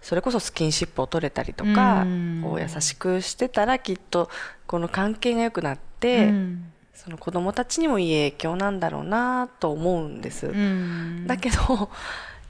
[0.00, 2.40] それこそスキンシップを取れたりとか、うん。
[2.44, 4.30] こう優しくしてたらきっと
[4.68, 6.71] この関係が良くなって、うん
[7.02, 10.46] その子供たちにもいい影響なんだろうなと思うんです。
[10.46, 11.26] うん。
[11.26, 11.90] だけど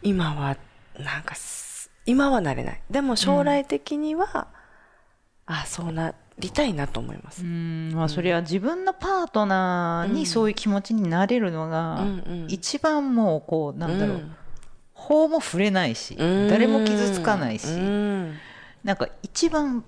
[0.03, 0.59] 今は
[0.99, 2.83] なんかす今はなれない。
[2.91, 4.49] でも将来的には、
[5.47, 7.43] あそうなりたいなと思います。
[7.43, 7.93] う、ん。
[7.95, 10.15] まあそれは自分のパートナーうん。
[10.17, 12.11] にそういう気持ちになれるのがうんう
[12.45, 12.47] ん。
[12.51, 14.37] 一番もうこうなんだろう、うん。
[14.93, 16.49] 法も触れないしうん。
[16.51, 17.69] 誰も傷つかないし。
[17.69, 18.35] うん。
[18.85, 19.83] なんか一番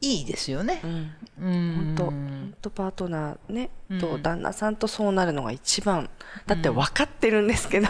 [0.00, 0.80] いいですよね。
[0.84, 0.86] う。
[0.86, 1.14] ん。
[1.40, 1.74] うん。
[1.74, 4.00] 本当本当パートナーね、うん。
[4.00, 6.10] と旦那さんとそうなるのが一番
[6.46, 7.88] だって分かってるんですけど、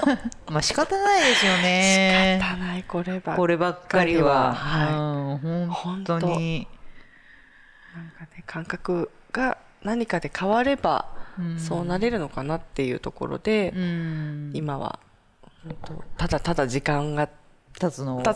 [0.50, 2.40] まあ仕方ないですよ仕ね。
[2.42, 3.36] 方ないこれば。
[3.36, 5.46] こればっかりは、はい。
[5.46, 6.68] うん本当に。
[7.94, 11.06] なんかね感覚が何かで変われば、
[11.38, 11.58] うん。
[11.58, 14.50] そうなれるのかなっていうところで、うん。
[14.52, 14.98] 今は。
[15.64, 17.28] 本当ただただ時間が
[17.74, 18.34] 立つのを待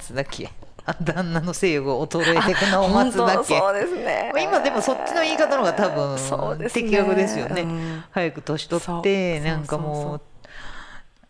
[0.00, 0.50] つだけ。
[0.86, 3.58] あ 旦那の性欲が衰えていくのを待つだけ。
[3.58, 7.62] そうですねまあ今でもそっちの言い方の方が多分的確ですよね。
[7.62, 10.20] うん早く年取ってなんかも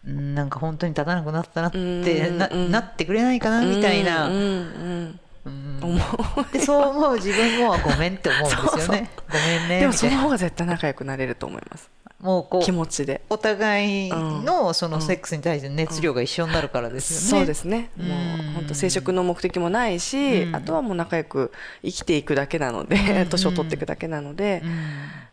[0.05, 4.29] そううんなんか本当に立たなくなったなってうんなうんなってくれないかなみたいな。
[4.29, 9.11] うんうでそう思う自分もごめんって思うんですよね。
[9.31, 9.93] ごめんねでも。
[9.93, 11.89] その方が絶対仲良くなれると思います
[12.21, 13.21] もうこう気持ちで。
[13.29, 15.03] お互いのそのうん。
[15.03, 17.41] セックスに対しての熱量が一緒になるからですよね。
[17.41, 17.91] そうですね。
[17.97, 18.51] もうん。
[18.51, 20.57] う本当生殖の目的もないし、うん。
[20.57, 21.53] あとはもう仲良く
[21.83, 22.89] 生きていくだけなのうん。
[22.89, 24.71] で年を取っていくだけなので、うん。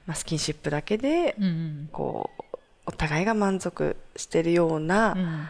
[0.05, 5.47] まあ、スキンシップだけでうんこうお互いが満足してるようなうん。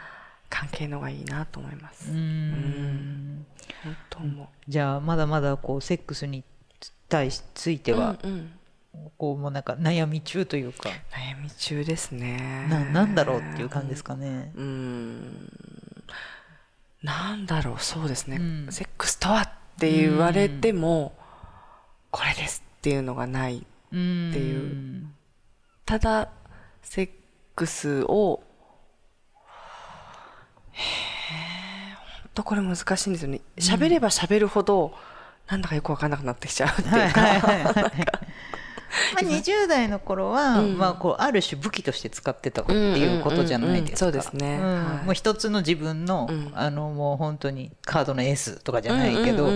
[0.49, 2.17] 関係のがいいなと思います、うん。
[2.17, 3.45] ん。
[3.83, 4.47] 本当思う。
[4.67, 6.43] じゃあまだまだこうセックスに
[7.09, 8.51] 対しついてはうんうん
[9.17, 10.89] こうもうなんか悩み中というか。
[11.11, 12.67] 悩み中ですね。
[12.69, 14.51] ななんだろうっていう感じですかね。
[14.55, 15.49] うーん。
[17.01, 18.67] なんだろうそうですね、うん。
[18.71, 21.17] セックスとはって言われても、
[22.11, 25.05] これですっていうのがないっていう。
[25.85, 26.29] ただ
[26.81, 27.09] セッ
[27.55, 28.41] クスを
[30.71, 33.41] へえ本当これ難しいんですよね。
[33.57, 34.95] 喋れば喋るほど、
[35.47, 37.91] なんだかよく分かんなくなってきちゃうっていうか、はいはいはいはい
[39.13, 40.77] まあ、20代の頃は、うん。
[40.77, 44.07] まあ、こうある種武器として使ってたっていうことじゃないですか。
[44.07, 44.27] うんうんうん。
[44.27, 44.57] うんそうですね。
[44.57, 44.61] ん。
[44.61, 45.05] はい。
[45.05, 46.51] もう一つの自分の,、うん。
[46.55, 49.49] あのもう本当にカードのエースとかじゃないけど、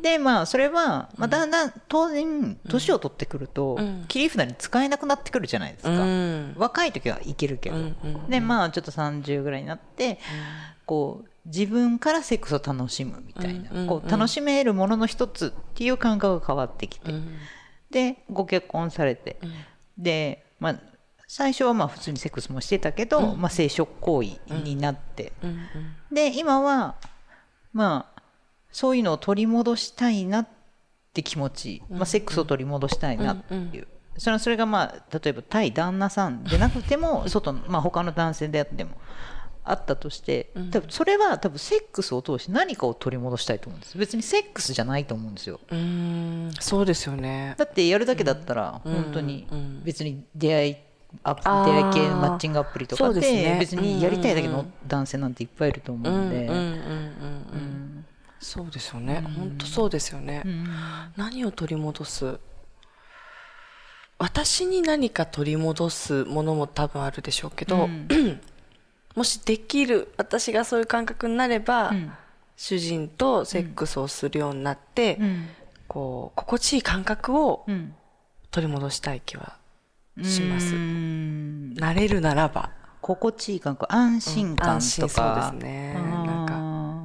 [0.00, 4.04] でまあそれは、まあ、だんだん当然年を取ってくると、うん。
[4.08, 6.54] 切り札に使えなくなってくるじゃないですか、うん。
[6.56, 7.76] 若い時はいけるけど、
[8.28, 10.18] でまあちょっと30ぐらいになって、
[10.86, 17.36] こう自分からセックスを楽しむみたいな、こう楽しめるものの一つっていう感覚が変わってきて、うん
[17.96, 19.52] でご結婚されて、うん。
[19.96, 20.80] でまあ
[21.26, 23.40] 最初はまあ普通にセックスもしてたけど、うん。
[23.40, 25.32] まあ、生殖行為になって、
[26.12, 26.96] で今は
[27.72, 28.22] まあ
[28.70, 30.48] そういうのを取り戻したいなっ
[31.14, 38.90] て気持ち、まあ、セックスを取り戻したいなっていう、それはそれがまあ例えば対旦那さんでなくても外の、まあ、他の男性であっても
[39.66, 40.70] あったとしてうん。
[40.70, 43.98] 多分それは多分セックスを通して何かを取り戻したいと思うんです。
[43.98, 45.60] 別にセックスじゃないと思うんですよ。
[45.70, 46.52] うーん。
[46.60, 47.54] そうですよね。
[47.58, 48.94] だってやるだけだったらうん。
[48.94, 49.82] 本当にうん。
[49.84, 50.76] 別に出会い
[51.22, 53.56] アプリテレ系マッチングアプリとかでね。
[53.60, 58.06] 別にやりたいだけの男性なんていっぱいいると思うんで、うんうんうんうんうん。
[58.38, 59.22] そうですよね。
[59.36, 60.68] 本当そうですよね、うん。
[61.16, 62.38] 何を取り戻す？
[64.18, 68.08] 私に何か取り戻すものも多分あるでしょうけど、うん
[69.16, 72.12] もしできる私がそういう感覚になれば、うん。
[72.56, 75.48] 主人とセックスをするようになって、うん。
[75.88, 77.94] こう心地いい感覚をうん。
[78.50, 79.56] 取り戻したい気は
[80.22, 81.74] します、うん。
[81.74, 82.70] なれるならば。
[83.02, 85.94] 心地いい感覚安心感安とか、心そうですね。
[85.94, 86.56] なんかか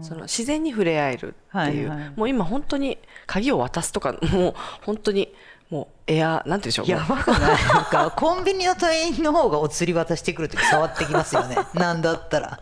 [0.02, 2.14] その自然に触れ合えるっていう、はいはい。
[2.16, 2.98] もう今本当に
[3.28, 5.34] 鍵を渡すとかもう本当に
[5.72, 7.40] もうエアなんて言うんでしょうやばくない。
[7.40, 11.56] なんかコンビニの店員の方がお釣り渡してくるとき触ってきますよね。
[11.74, 12.60] なんだったら。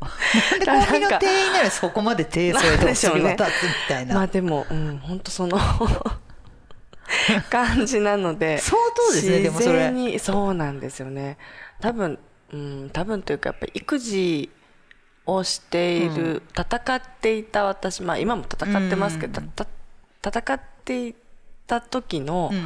[0.58, 5.58] でコンビニの店員ならそこまで手添えてお釣り渡すみたいな、まあでも、うん、本当その
[7.50, 9.90] 感じなので相当ですねでもそれ。
[9.90, 11.36] にそうなんですよね。
[11.82, 12.18] 多分、
[12.54, 14.48] うん、多分というかやっぱり育児
[15.26, 19.50] をしている、戦っていた私まあ今も戦ってますけど、うん。
[19.50, 19.66] た
[20.26, 21.14] 戦ってい
[21.70, 22.60] た時の、うん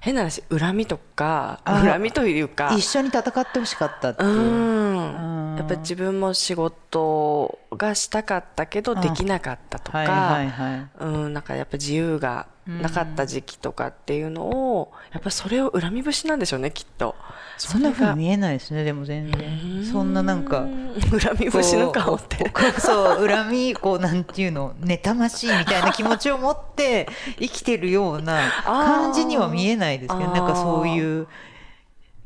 [0.00, 11.42] 変な話恨みとかあ恨みというか一緒に戦ってほしかったってういう、んやっぱり自分も仕事がしたかったけどできなかったとか、はいはいはいうん、なん。
[11.42, 17.16] かやっぱ自由がなかった時期とかっていうのを、やっぱそれを恨み節なんでしょうねきっと。
[17.56, 19.84] そんなふうにえ見えないですねでも全然。
[19.84, 20.66] そんななんか
[21.10, 22.50] 恨み節の顔って。
[22.50, 27.08] こうそう恨みこうなんていうの妬ましいみたいな気持ちを持って
[27.38, 31.26] 生きてるような感じには見えないですけどなんかそういう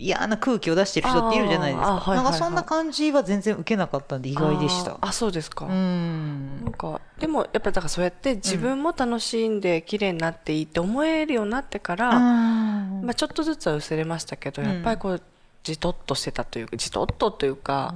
[0.03, 1.92] 嫌な空気を出してる人っているじゃないですか。
[1.92, 2.24] はいはいはい。
[2.24, 4.98] なんかそんな感じは全然受けなかったんで意外でした。
[5.00, 6.64] あそうですか、うん。
[6.64, 15.22] なんかでもやっぱりだからそうやって自分も楽しんで綺麗になっていいって思えるようになってから、あーまあ、ちょっとずつは薄れましたけど、やっぱりこう
[15.62, 17.94] じとっとしてたというかじとっとというか、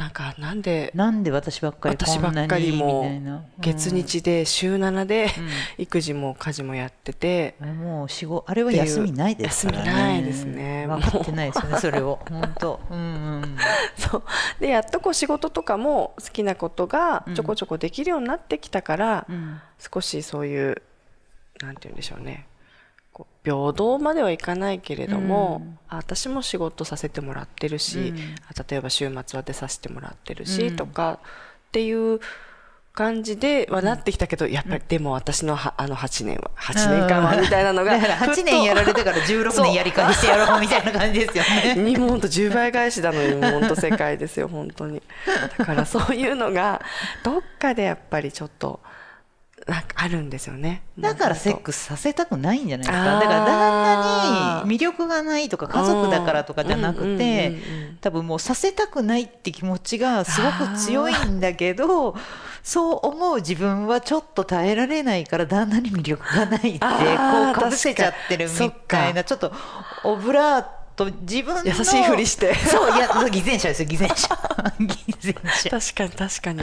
[0.00, 3.04] なんかなんでなんで私ばっかり私ばっこんなにかりも
[3.60, 5.28] 月日で週7で
[5.76, 9.90] 育児も家事もやってて、あれもう仕事あれは休みないですからね。
[9.90, 12.80] 休みないですね分かってないですよねそれを 本当。
[12.90, 13.02] うんう
[13.40, 13.56] ん。
[13.98, 14.22] そう。
[14.58, 19.60] でやっとこう仕事とかも好きなことがちょこちょこできるようになってきたから、うん。
[19.78, 20.80] 少しそういう
[21.60, 22.46] なんて言うんでしょうね
[23.44, 28.16] 平等まではいかないけれども、あ私も仕事させてもらってるし、うん。
[28.48, 30.76] あ例えば週末は出させてもらってるし、うん。
[30.76, 32.20] とかっていう
[32.92, 41.76] 感じではなってきたけど、やっぱりでも私のはあの8年は8年間はみたいなのがだから8年やられてから16年やり返してやろうみたいな感じですよね。
[41.76, 45.02] にも本当10倍返しだのに本当世界ですよ本当に。
[45.56, 46.82] だからそういうのが
[47.22, 48.80] どっかでやっぱりちょっと
[49.66, 50.82] あるんですよね。
[50.98, 53.20] だからセッスクスさせたくないんじゃないですか。
[53.20, 57.56] だから旦那に魅力がないとか家族だからとかじゃなくて、
[58.00, 62.16] 多分もうさせたくないって気持ちがすごく強いんだけど、
[62.62, 66.86] そう思う自分はちょっと耐えられないから旦那に魅力がないってこ
[67.50, 69.52] うかぶせちゃってるみたいなちょっと
[70.04, 72.54] オブラート自分の優しいふりして。
[72.54, 74.28] そういや偽善者ですよ偽善者。
[74.80, 75.70] 偽善者。
[75.70, 76.60] 確かに確かに。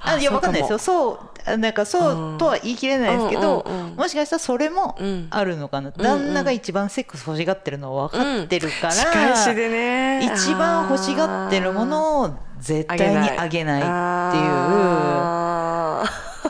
[0.00, 0.78] あいやわかんないですよ。
[0.78, 3.96] そそうなんかそうとは言い切れないですけど、うんうんうん。
[3.96, 5.28] もしかしたらそれもうん。
[5.30, 10.24] あるのかな、ん旦那が一番セックス欲しがってるのは分かってるから、仕返しでね。
[10.34, 14.32] 一番欲しがってるものを絶対にあげないってあ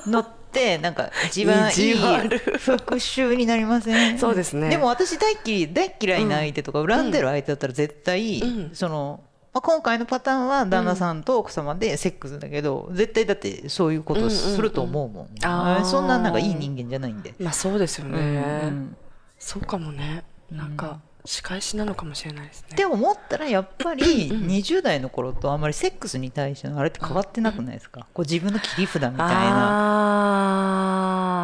[0.05, 0.38] いうのって
[0.79, 4.19] なんか一番いい復讐になりません？
[4.19, 4.69] そうですね。
[4.69, 8.71] でも私大嫌い大嫌いな相手とか恨んでる相手だったら絶対、うん。
[8.75, 9.21] その、
[9.53, 15.85] まあ、今回のパターンは旦那さんと奥様でセックスだけど、絶対だってそういうことすると思うもん,、あー。
[15.85, 18.97] そんななんかいい人間じゃないんで、ーまあそうですよね、うん
[19.39, 20.25] そうかもね。
[20.51, 22.69] なんか仕返しなのかもしれないですね。
[22.73, 28.07] って思ったらやっぱり20代の頃とあんまりセックスに対してのあれって変わってなくないですか？
[28.15, 29.19] こう自分の切り札みたいな。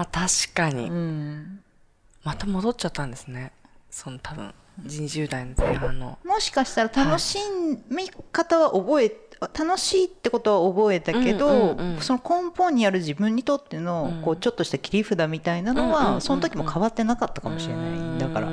[0.01, 1.61] あー確かに、うん。
[2.23, 3.53] また戻っちゃったんですね。
[3.91, 4.55] その多分
[4.87, 6.19] 20代の前半の。
[6.25, 7.39] もしかしたら楽し
[7.91, 14.23] み方は覚え、楽しいってことは覚えたけど、うんうんうんその根本にある自分にとってのうん。
[14.23, 16.15] こうちょっとした切り札みたいなのうんうんうんうん。
[16.15, 18.19] はその時も変わってなかったかもしれない。
[18.19, 18.49] だから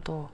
[0.00, 0.30] ほど。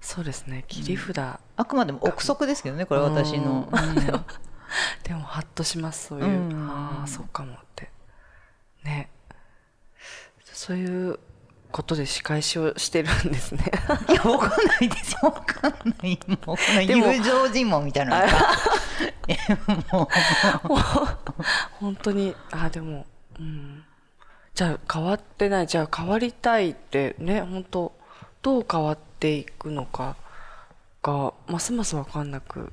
[0.00, 0.64] そうですね。
[0.68, 3.78] 切り札、あくまでも憶測ですけどねこれ私の、うん。
[3.78, 3.94] うん。
[5.04, 6.70] でもハッとしますそういう、うん。
[6.70, 7.90] ああそうかもって。
[8.84, 9.10] ね。
[10.52, 11.18] そういう
[11.70, 13.64] ことで仕返しをしてるんですね。
[14.08, 15.12] いやわかんないです。
[15.12, 15.72] よわかん
[16.02, 16.18] ない。
[16.36, 18.24] もう友情尋問みたいな。
[19.92, 20.08] もう。
[21.78, 22.34] 本当に。
[22.52, 23.06] あでも
[23.38, 23.84] うん。
[24.54, 25.66] じゃあ変わってない。
[25.66, 27.99] じゃあ変わりたいってね本当
[28.42, 30.16] どう変わっていくのか
[31.02, 32.72] がますます分かんなく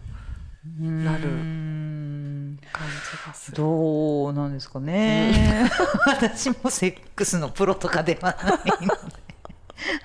[0.79, 2.59] なるうん。
[2.71, 3.57] 感じがする。
[3.57, 5.69] どうなんですかね。
[6.07, 8.53] 私もセックスのプロとかではな
[8.83, 9.27] いので。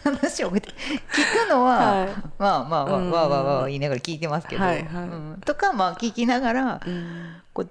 [0.05, 2.09] 話を聞くのは、はい。
[2.39, 3.11] まあまあまあうん。
[3.11, 5.05] わーわーわーわー言いながら聞いてますけど、はいはい。
[5.05, 5.41] うん。
[5.45, 7.37] とかまあ聞きながらうん。
[7.53, 7.71] こう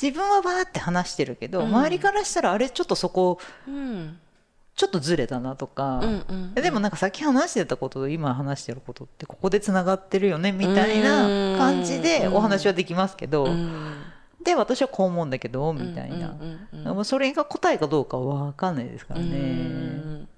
[0.00, 1.66] 自分はバーって話してるけど、うん。
[1.68, 4.18] 周りからしたらあれちょっとそこうん
[4.80, 13.92] ちょっとずれたなとか、うんうんでもなんかさっき話してたことと今話してることってここでつながってるよねみたいな感じでお話はできますけど、うん。
[14.42, 16.34] で私はこう思うんだけどみたいな、
[16.72, 19.26] うんうんそれが答えかどうかは分かんないですからね。
[19.26, 20.28] うん。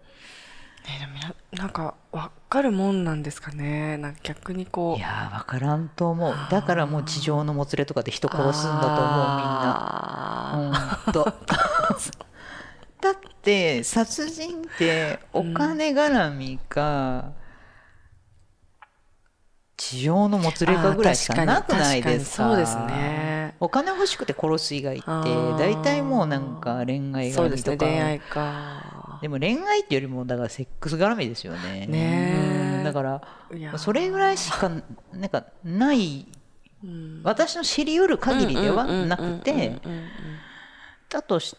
[0.86, 3.96] えでもやなんか分かるもんなんですかね。
[3.98, 4.98] なんか逆にこう。
[4.98, 6.34] いやー分からんと思う。
[6.50, 9.52] だからもう地上のもつれとかで人殺すんだと思うみ
[10.72, 12.22] んな
[13.02, 17.32] だって殺人ってお金絡みか、
[19.76, 22.50] 地上のもつれかぐらいしかなくないですか？
[22.50, 23.56] そうですね。
[23.58, 29.18] お金欲しくて殺す以外って大体もうなんか恋愛ーそうです絡みとかね恋愛か。
[29.20, 31.86] でも恋愛っていうよりもだからセックス絡みですよね。
[31.88, 33.20] ねだから
[33.78, 34.68] それぐらいしか
[35.12, 36.28] なんかない
[36.84, 37.20] うん。
[37.24, 39.80] 私の知りうる限りではなくて
[41.08, 41.56] だとし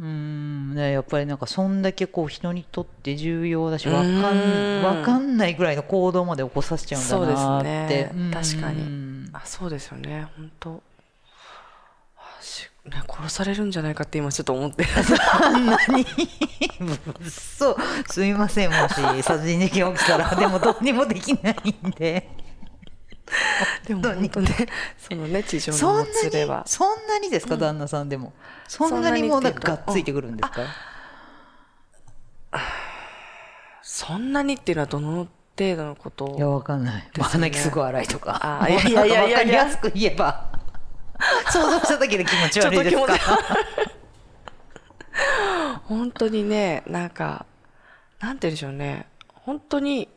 [0.00, 0.74] うん。
[0.74, 7.64] ねやっぱりなんかそんだけこう人にとって重要だしわかんうんわかんないぐらいの行動まで起こさせちゃうんだなって。
[7.64, 8.30] そうですね。
[8.32, 8.82] 確かに。
[8.82, 10.28] うんあそうですよね。
[10.36, 10.82] 本当。
[12.90, 14.86] ね殺されるんじゃないかって今ちょっと思って。
[15.88, 16.06] 何
[17.28, 17.76] そう
[18.08, 18.70] すみません。
[18.70, 21.54] もし殺人事件起きたらでもどうにもできない
[21.86, 22.28] んで。
[23.86, 24.48] でも本当ね
[24.98, 26.58] そのね地上のもつれは。
[26.58, 28.32] にそんなにですか、旦那さんでも。
[28.66, 30.62] そんなにもうなんかがっついてくるんですか、
[33.82, 36.24] そんなにっていうのはどの程度のこと？
[36.24, 37.10] をいやわかんない、ね。
[37.18, 38.38] 鼻息すごい荒いとか。
[38.42, 39.38] あーいやいやいやいや。
[39.38, 40.50] わかりやすく言えば。
[41.50, 43.38] 想像しただけで気持ち悪いですか？
[45.86, 47.46] 本当にねなんか
[48.20, 49.06] なんて言うんでしょうね。
[49.32, 50.08] 本当に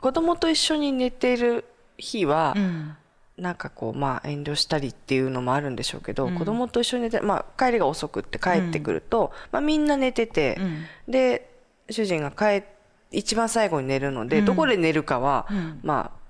[0.00, 1.66] 子供と一緒に寝ている
[1.98, 2.96] 日は、うん
[3.40, 6.34] なんかこうまあ遠慮したりっていうのもあるんでしょうけど、うん。
[6.36, 10.84] 子供と一緒に寝て、まあ、帰りが遅くって帰ってくると、まあ、みんな寝てて、うん。
[11.10, 11.50] で
[11.90, 12.64] 主人が帰
[13.10, 14.44] 一番最後に寝るので、うん。
[14.44, 15.80] どこで寝るかは、うん。
[15.82, 16.20] まあ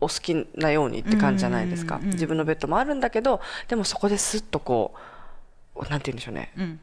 [0.00, 4.94] お好きなようにって感じじゃないですか、うんうんうん自分のベッドもあるんだけどでもそこですっとこ
[5.74, 6.52] うなんて言うんでしょうね。
[6.56, 6.80] うん。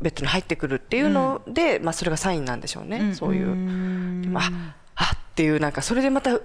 [0.00, 4.36] ベッドに入ってくるっていうので、まあ、それがサインなんでしょうね、そういう。
[4.36, 6.38] ああっていうなんかそれでまた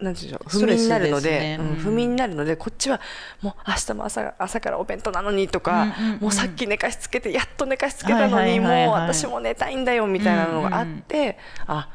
[0.00, 1.68] なんでしょう不眠になるのでねうん。
[1.70, 3.00] うん不眠になるのでこっちは
[3.42, 6.20] もう明日も朝朝からお弁当なのにとか、うんうんうん。
[6.20, 11.88] もうさっき寝かしつけてやっと寝かしつけたのはいに、もう私も寝たいんだよみたいなのがあって、あ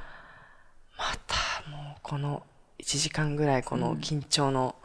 [0.97, 2.43] またもうこの
[2.79, 4.75] 1時間ぐらいこの緊張の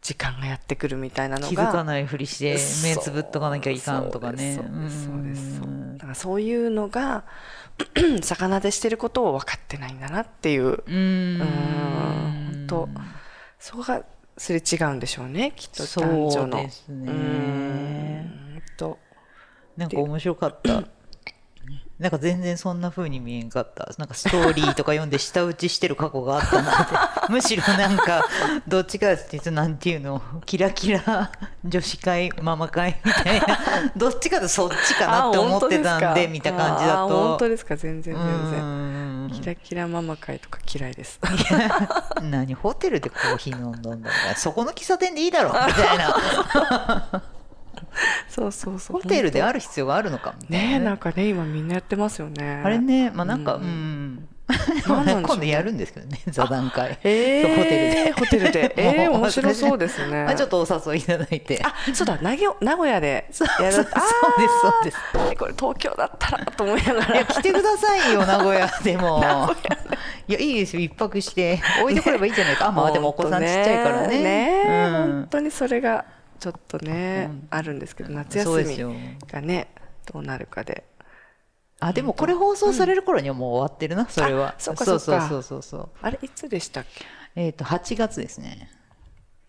[0.00, 2.52] 時間がやってくるみたいなのが、気づかないふりして
[2.86, 4.56] 目つぶっとかなきゃいかんとかね。
[4.56, 7.24] そうですそうだからそういうのが
[8.22, 10.66] 魚でしてることを分かってないんだなっていう。
[10.66, 12.88] うーん本当
[13.58, 14.02] そこが
[14.36, 16.56] すれ違うんでしょうねきっとそう男女の。
[16.58, 17.10] ですね。
[17.10, 18.98] うんと。
[19.76, 20.84] なんか面白かった。
[21.98, 23.88] なんか全然そんな風に見えんかった。
[23.98, 26.94] なんかストーリーとか読んで舌打ちしてる過去があったなって。
[27.32, 28.24] むしろなんか、
[28.66, 31.30] どっちかっていうと、なんていうの、キラキラ
[31.64, 33.46] 女子会、ママ会みたいな、
[33.96, 37.28] どっちかとそっちかなって思ってたんで、見た感じだあと。
[37.28, 37.76] 本当ですか？
[37.76, 39.28] 全然全然。
[39.30, 41.20] 然キラキラママ会とか嫌いです。
[42.22, 42.54] 何？
[42.54, 47.22] ホテルでコーヒー飲んだんだよそこの喫茶店でいいだろみたいな
[48.28, 49.00] そうそうそう。
[49.00, 50.74] ホテルであるる必要があるのかみたいね。
[50.74, 52.60] えななんかね今みんなやってますよね。
[52.62, 53.64] あれねまあなんかううん。
[53.64, 54.28] うね。
[55.24, 56.98] 今度やるんですけどね座談会。
[57.02, 58.12] えー、ホテルで。
[58.12, 58.74] ホテルで。
[59.04, 60.26] えー、面白そうですね。
[60.28, 61.62] あちょっとお誘いいただいて。
[61.64, 63.26] あそうだ名古名古屋でやる。
[63.32, 64.98] そうですそうです
[65.38, 67.14] これ東京だったらと思いながら。
[67.14, 69.22] いや来てくださいよ名古屋でも。
[70.26, 71.60] いやいいですよ一泊して。
[71.82, 74.18] 置いてこればいいじゃないか、あまあでもお子さんちっちゃいからね。
[74.22, 74.92] ねえうん。
[74.92, 76.04] 本当にそれが
[76.38, 77.48] ちょっとね、うん。
[77.50, 78.76] あるんですけど夏休み
[79.26, 79.68] がね
[80.12, 80.84] どうなるかで。
[81.80, 85.88] あでもこれ放送される頃にはもう終わってるなそれは、あそうかそうそうかそうそうそう。
[86.00, 87.04] あれいつでしたっけ？
[87.36, 88.70] えっ、と8月ですね。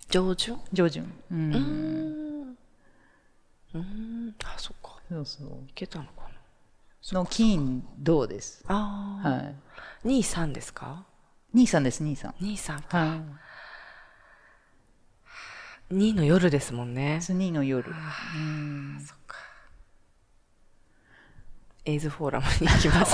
[0.09, 0.59] 上旬？
[0.73, 1.03] 上旬。
[1.03, 2.57] ううんーん。
[3.73, 4.35] うーん。
[4.43, 4.99] あそっか。
[5.09, 5.47] そうそう。
[5.69, 6.11] いけたのか
[7.11, 8.63] の金銅です。
[8.67, 9.55] なああ、はい。
[10.03, 11.05] 兄さんですか？
[11.53, 12.35] 兄さんです兄さん。
[12.41, 13.21] 兄さんはい
[15.91, 17.19] 2の夜ですもんね。
[17.21, 17.89] 次の夜。
[17.89, 17.93] う
[18.39, 18.99] ん。
[18.99, 19.37] そっか。
[21.85, 23.05] エイズフォーラムに行きま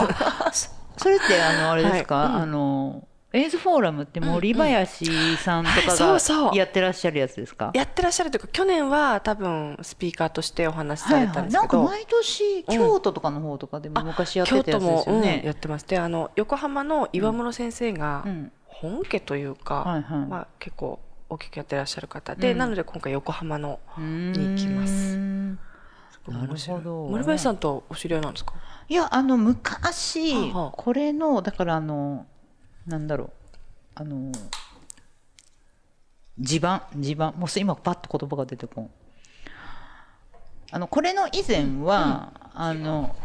[0.54, 0.72] す。
[0.98, 2.28] それってあのあれですか、はい。
[2.28, 2.36] うん。
[2.38, 6.56] あのエイズフォーラムって森林さんとかはいそうそがう。
[6.56, 15.52] やってらっしゃるやつですか、やってらっしゃるというか去年は多分スピーカーとしてお話しさはいはい、れたんですけど、なんか毎年京都とかの方とかでも昔やってたやつで京都も、うん、すよねや。
[15.54, 18.52] ってますであの横浜の岩室先生がうん。
[18.66, 20.28] 本家というか、はいはい。
[20.28, 21.00] まあ、結構
[21.32, 22.36] 大きくやってらっしゃる方。
[22.36, 22.58] で、うん。
[22.58, 25.16] なので今回横浜のに行きます。
[26.28, 27.06] なるほど。
[27.06, 28.54] 森林さんとお知り合いなんですか？
[28.90, 30.72] いやあの昔はあはあ。
[30.72, 32.26] これのだからあの
[32.86, 33.32] なんだろう。
[33.96, 34.32] あの
[36.38, 37.34] 地盤地盤。
[37.38, 38.92] もう今パッと言葉が出てこん。
[40.74, 43.16] あのこれの以前は、あの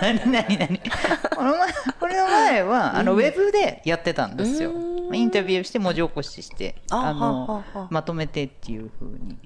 [0.00, 0.80] 何何何？
[1.34, 4.70] この前これの前は、あのウェブでやってたんですよ。
[4.72, 5.16] うん。
[5.16, 9.38] インタビューして文字起こししてああのまとめてっていう風に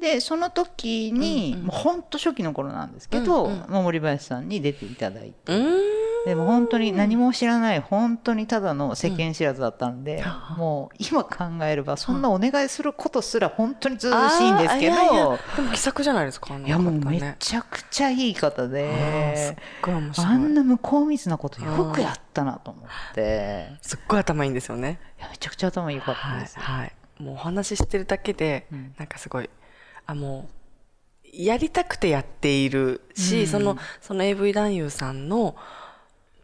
[0.00, 3.70] でその時に、もうほんと初期の頃なんですけど、うんうん。
[3.70, 5.52] もう森林さんに出ていただいて、
[6.24, 10.24] でも本当に何も知らない本当にただの世間知らずだったんで、
[10.56, 15.38] もう今考えればそんなお願いすることすら本当にずうしいんですけど、いやいや。
[15.56, 19.54] でも気さくじゃないですかあのいやもうめちゃくちゃいい方で、
[20.16, 22.84] あんな向こう水なことよくやったなと思っ
[23.14, 24.98] て、すっごい頭いいんですよね。
[25.18, 26.58] いやめちゃくちゃ頭いい方はいです。
[26.58, 26.92] はい。
[27.18, 28.94] もうお話ししてるだけで、うん。
[28.98, 29.50] なんかすごい
[30.10, 30.48] あも
[31.24, 33.46] うやりたくてやっているし、うん。
[33.46, 35.56] そのその AV 男優さんの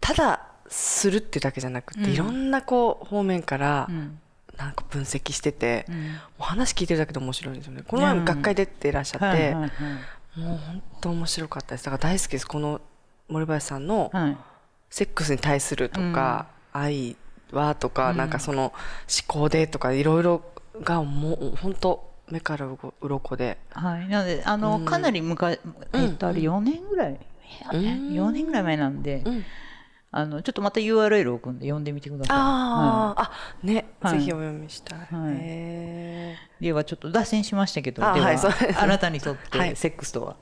[0.01, 2.11] ただするっていうだけじゃなくて、うん。
[2.11, 4.19] いろんなこう方面からうん。
[4.57, 6.17] なんか分析してて、うん。
[6.39, 7.83] お話聞いてるだけで面白いんですよね。
[7.87, 11.85] この前も学会出ていらっしゃって、もう本当面白かったです。
[11.85, 12.47] だから大好きです。
[12.47, 12.81] この
[13.29, 14.37] 森林さんのはい。
[14.89, 17.17] セックスに対するとか、愛
[17.53, 18.17] はとか、うん。
[18.17, 18.73] なんかその思
[19.27, 20.43] 考でとかいろいろ
[20.81, 23.59] がもう本当目からうろ鱗で。
[23.70, 24.85] はい、なのであの、うん。
[24.85, 25.59] かなり昔、
[25.93, 27.20] えっと、あれ4年ぐらい、
[27.72, 27.81] うん。
[27.81, 29.45] 4年ぐらい前なんで、うん。
[30.12, 32.37] あのちょっとまた URL を送るんで読んでみてください。
[32.37, 33.31] ああ、あ
[33.62, 34.18] ね、はい。
[34.18, 36.62] ぜひお読みしたい、はい。
[36.62, 39.77] ではちょっと脱線しましたけど、あでは、はいあなたにとって はい。
[39.77, 40.37] セックスとは、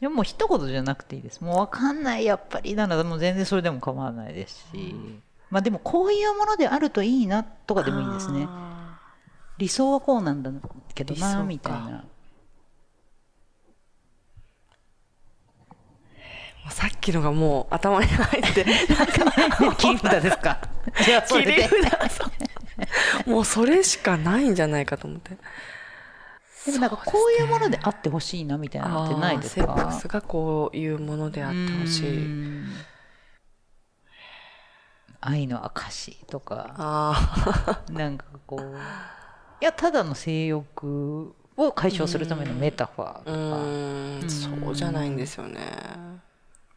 [0.00, 1.40] でももう一言じゃなくていいです。
[1.42, 4.94] もう分かんない、やっぱりなら、もう全然それでも構わないですし、
[5.50, 8.46] まあでもこういうものであるといいなとかーでもいいですね。
[8.48, 8.98] あ
[9.58, 10.50] 理想はこうなんだ
[10.94, 11.78] けどな、みたいな。
[11.78, 12.00] ーも
[16.70, 18.64] うさっきのがもう頭に入って
[19.78, 20.58] 切り札ですか？
[21.28, 25.36] 切り札もうそれしかないんじゃないかと思って
[26.66, 29.72] でもなんかこういうものであってほしいなみたいなのってないですか？
[29.72, 32.66] あーセックスがこういうものであってほしういん。
[35.20, 38.76] 愛の証とか、あなんかこう、
[39.60, 44.28] いや、ただの性欲を解消するためのメタファーとか。
[44.28, 45.60] そうじゃないんですよね。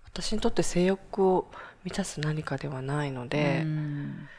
[0.06, 1.52] 私にとって性欲を
[1.84, 3.62] 満たす何かではないので。
[3.64, 4.30] うん。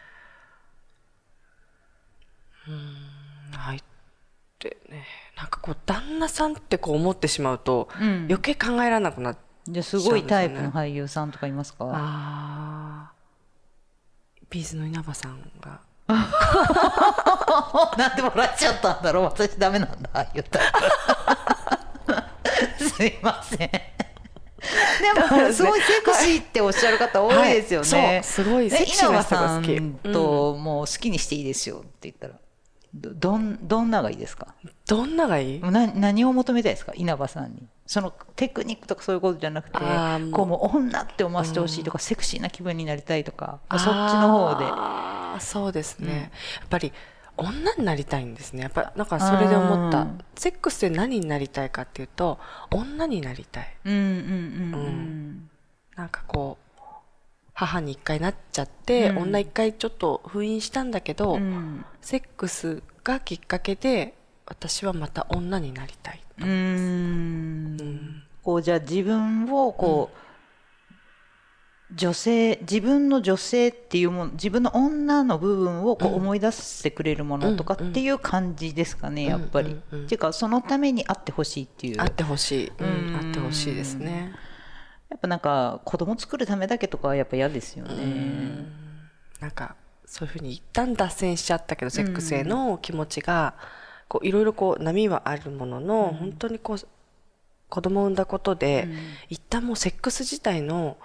[3.64, 3.80] 愛っ
[4.58, 5.04] てね
[5.40, 8.26] なんかこう旦那さんってこう思ってしまうとうん。
[8.28, 9.36] 余計考えられなくなっ
[9.66, 11.86] じゃあすごいタイプの俳優さんとかいますか？
[11.92, 15.80] あービーズの稲葉さんが。
[17.96, 19.24] なんで笑っちゃったんだろう。
[19.24, 20.72] 私ダメなんだ言ったら。
[22.96, 23.70] すいません。
[23.70, 23.78] で
[25.38, 29.72] も すごいセクシーっておっしゃる方多いですよね、はいそうすごいでセクシーな人が好き。
[29.72, 32.34] 稲葉さんともう好きにしていいですよって言ったら
[32.92, 34.54] どどんどんながいいですか？
[34.86, 35.60] どんながいい？
[35.60, 36.92] な何を求めたいですか？
[36.96, 37.68] 稲葉さんに。
[37.86, 39.78] そのテクニックとかそういうことじゃなくて
[40.32, 44.64] こうもう女って思わせてほしいとか、セクシーな気分になりたいとかそっちの方で。
[44.68, 46.30] あーそうですね、
[46.60, 46.92] やっぱり
[47.36, 48.62] 女になりたいんですね。
[48.62, 50.02] やっぱなんかそれで思った。
[50.02, 52.38] うんセックスで何になりたいかっていうと
[52.70, 53.76] 女になりたい。
[53.84, 55.50] うんうんうんううん。
[55.96, 56.69] なんかこう
[57.60, 59.18] 母に一回なっちゃって、うん。
[59.18, 61.84] 女一回ちょっと封印したんだけど、うん。
[62.00, 64.14] セックスがきっかけで
[64.46, 68.22] 私はまた女になりたい、うーんうん。
[68.42, 76.14] こうじゃあ自分をこう、女性自分の女性っていうもの自分の女の部分をこううん。
[76.14, 79.72] 思い出してくれるものとかっていう感じですかね、やっぱり。
[79.72, 80.04] うんうんうん。
[80.06, 82.00] っていうかそのためにあってほしいっていう。
[82.00, 84.32] あってほしい、うんうんあってほしいですね
[85.10, 87.94] やっぱなんか子供作るためだけとかはやっぱ嫌ですよね。
[87.94, 88.72] うん。
[89.40, 89.74] なんか
[90.06, 93.54] そういうふうに一旦脱線しちゃったけどセックスへの気持ちが
[94.08, 96.78] こういろいろこう波はあるものの、本当にこう
[97.68, 98.96] 子供を産んだことで、うん。
[99.28, 100.96] 一旦もうセックス自体の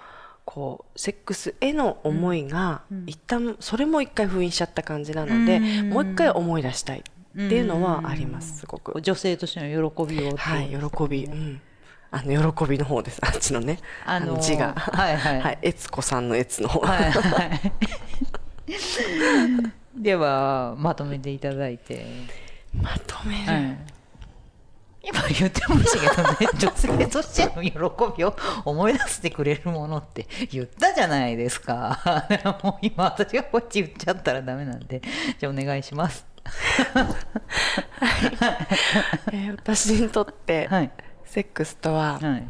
[0.45, 3.03] こうセックスへの思いが、うん。
[3.07, 5.89] 一旦それも一回封印しちゃった感じなので、うん。
[5.89, 7.03] もう一回思い出したいっ
[7.49, 9.01] ていうのはありますすごく。
[9.01, 11.61] 女性としての喜びをはい喜び、うん、
[12.15, 13.19] あの喜びの方です。
[13.27, 13.77] あっちのね。
[14.05, 14.73] あのー字が。
[14.73, 15.41] はいはい。
[15.41, 15.57] はい。
[15.63, 17.61] 悦子さんの悦の方、はいはい。
[20.01, 22.05] ではまとめていただいて、
[22.73, 23.77] まとめる、はい。
[25.03, 26.37] 今言ってましたけどね。
[26.57, 32.25] 女性としての喜びを思い出してくれるものって言ったじゃないですか。
[32.63, 35.01] もう今私がこっち言っちゃったらダメなんで。
[35.37, 36.25] じゃあお願いします。
[39.33, 40.91] えー私にとって、はい
[41.25, 42.47] セックスとは、はい、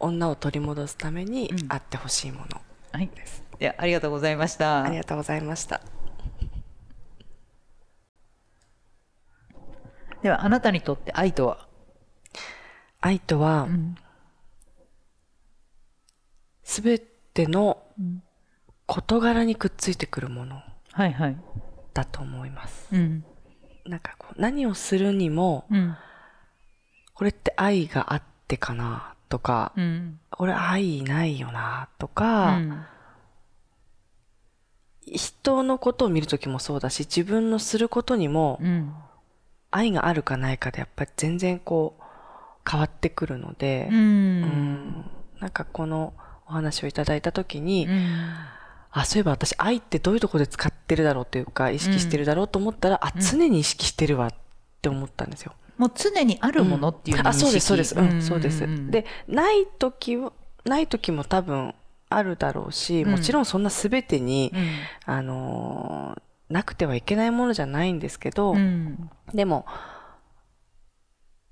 [0.00, 1.66] 女を取り戻すためにうん。
[1.68, 2.60] あってほしいもの、
[2.92, 3.10] はい、
[3.58, 4.82] ではありがとうございました。
[4.82, 5.80] ありがとうございました。
[10.22, 11.68] ではあなたにとって愛とは、
[13.00, 13.96] 愛とは、ん。
[16.64, 17.78] すべての
[18.86, 20.60] 事柄にくっついてくるもの
[20.92, 21.36] はいはい。
[21.94, 22.88] だと思います。
[22.92, 23.24] うん。
[23.84, 25.96] なんかこう何をするにもうん
[27.16, 30.20] これって愛があってかなとか、うん。
[30.30, 32.86] これ愛ないよなとうか、ん。
[35.06, 38.92] 人のことを見るときもそうだし自分のすることにもうん
[39.70, 42.02] 愛があるかないかでやっぱり全然こう
[42.70, 44.42] 変わってくるので、ううん。
[44.42, 45.10] ん
[45.40, 46.12] なんかこの
[46.46, 48.34] お話をいただいたときに、うん。
[48.90, 54.34] あそういえば私愛ってどういうところで使ってるだろうというか意識してるだろうと思ったら、あ常に意識してるわっ
[54.82, 55.52] て思ったんですよ。
[55.78, 58.66] もう常にあるものっていうあそうですそうです、うんそうです。
[58.66, 58.90] ん。
[58.90, 60.32] でない時は
[60.64, 61.74] ない時も多分
[62.08, 63.10] あるだろうし、うん。
[63.10, 64.68] もちろんそんな全てに、うん。
[65.04, 69.10] あのーなくてはいけないものじゃないんですけど、うん。
[69.34, 69.66] でも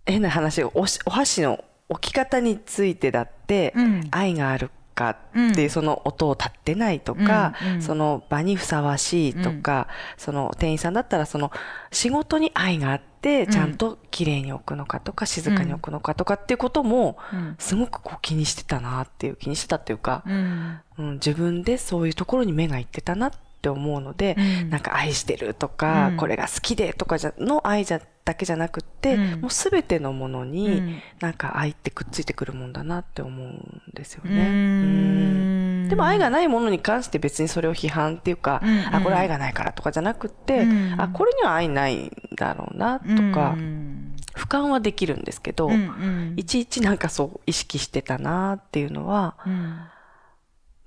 [0.07, 4.09] 変な話おしお箸の置き方についてだって、うん。
[4.13, 5.71] 愛があるかっていう、うん。
[5.71, 7.83] その音を立ってないとか、うんうん。
[7.83, 11.51] その場にふさわしいとか、その店員さんだったらその
[11.91, 13.47] 仕事に愛があってん。
[13.51, 17.57] ちゃんと綺麗に置くのかとか静かに置くのかとかっていうこともうん。
[17.59, 20.81] すごくこう気にしてたなっていう気にしてたっていうか、うん。
[20.99, 24.71] うん、自分でそういうところに目がいってたなって思うので、うん。
[24.71, 26.17] なんか愛してるとか、うん。
[26.17, 29.41] これが好きでとかじゃの愛じゃだけじゃなくって、うん。
[29.43, 31.03] もうすべてのものに、うん。
[31.21, 34.49] なんか愛ってくっついてくるもんだなって思うんですようね。
[34.49, 35.44] ん
[35.89, 38.95] でも愛がないものに関して別にそれを批判っていうか、うんうん。
[38.95, 41.01] あ、これ愛がないからとかじゃなくって、うん。
[41.01, 44.17] あ、これには愛ないんだろうなとか、うん。
[44.35, 46.35] 俯瞰はできるんですけど、うんうん。
[46.37, 49.79] いちいちなんかそう意識してたなっていうのは、うん。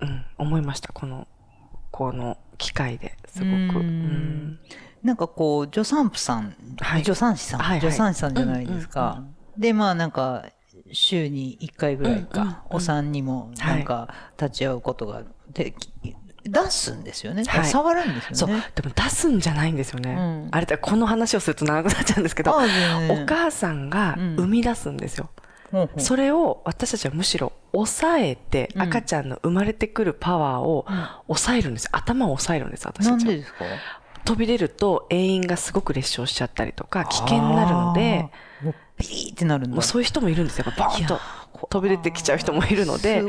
[0.00, 0.92] うん、思いました。
[0.92, 1.26] この、
[1.90, 3.50] この機会ですごく。
[3.50, 3.56] うん。
[3.56, 4.58] うん。
[5.02, 7.04] なんかこう助産婦さん、はい。
[7.04, 7.90] 助産師さん、はいはい。
[7.90, 9.28] 助産師さんじゃないですか、うんう
[9.58, 9.60] ん。
[9.60, 10.44] でまあなんか
[10.92, 12.56] 週に1回ぐらいか、うんうんうん。
[12.70, 15.22] お産にもなんか立ち会うことが
[15.52, 15.92] でき
[16.44, 17.66] 出すんですよね、はい。
[17.66, 18.50] 触るんですそう。
[18.50, 18.70] よね。
[18.74, 20.12] でも出すんじゃないんですよね。
[20.12, 20.48] うん。
[20.50, 22.56] あれだ、この話をすると長くなっちゃうんですけど、お
[23.26, 25.28] 母さんが生み出すんですよ。
[25.70, 26.00] ほうほう。
[26.00, 28.82] それを私たちはむしろ抑えて、うん。
[28.82, 30.86] 赤ちゃんの生まれてくるパワーを
[31.26, 31.90] 抑えるんですよ。
[31.92, 33.16] 頭を抑えるんです、私たちは。
[33.18, 33.64] なんでですか？
[34.24, 38.30] 飛び出ると、永遠がすごく劣勝しちゃったりとか、危険になるので、
[38.98, 39.82] あーもうピーってなるんだ。
[39.82, 40.64] そういう人もいるんですよ。
[40.76, 41.18] バーンと。
[41.70, 43.22] 飛び出てきちゃう人もいるので、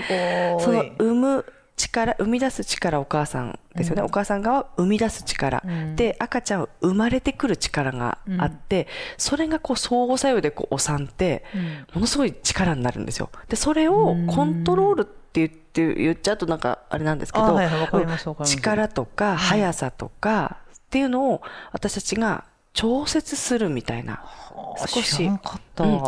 [0.60, 1.46] その生む
[1.76, 4.02] 力、生み出す力、お母さんですよね。
[4.02, 5.64] お母さん側は生み出す力。
[5.66, 5.96] うん。
[5.96, 11.62] で、赤ちゃんは生まれてくる力があって、それがこう相互作用でこうお産って、うん。
[11.96, 13.30] ものすごい力になるんですよ。
[13.48, 17.58] で、それをコントロールって言って、言っちゃうとなんかあれなんですけど、
[18.44, 21.42] 力とか速さとかっていうのを
[21.72, 22.44] 私たちが
[22.80, 24.24] 調節するみたいな。
[24.24, 25.26] あ少し。
[25.26, 25.40] うん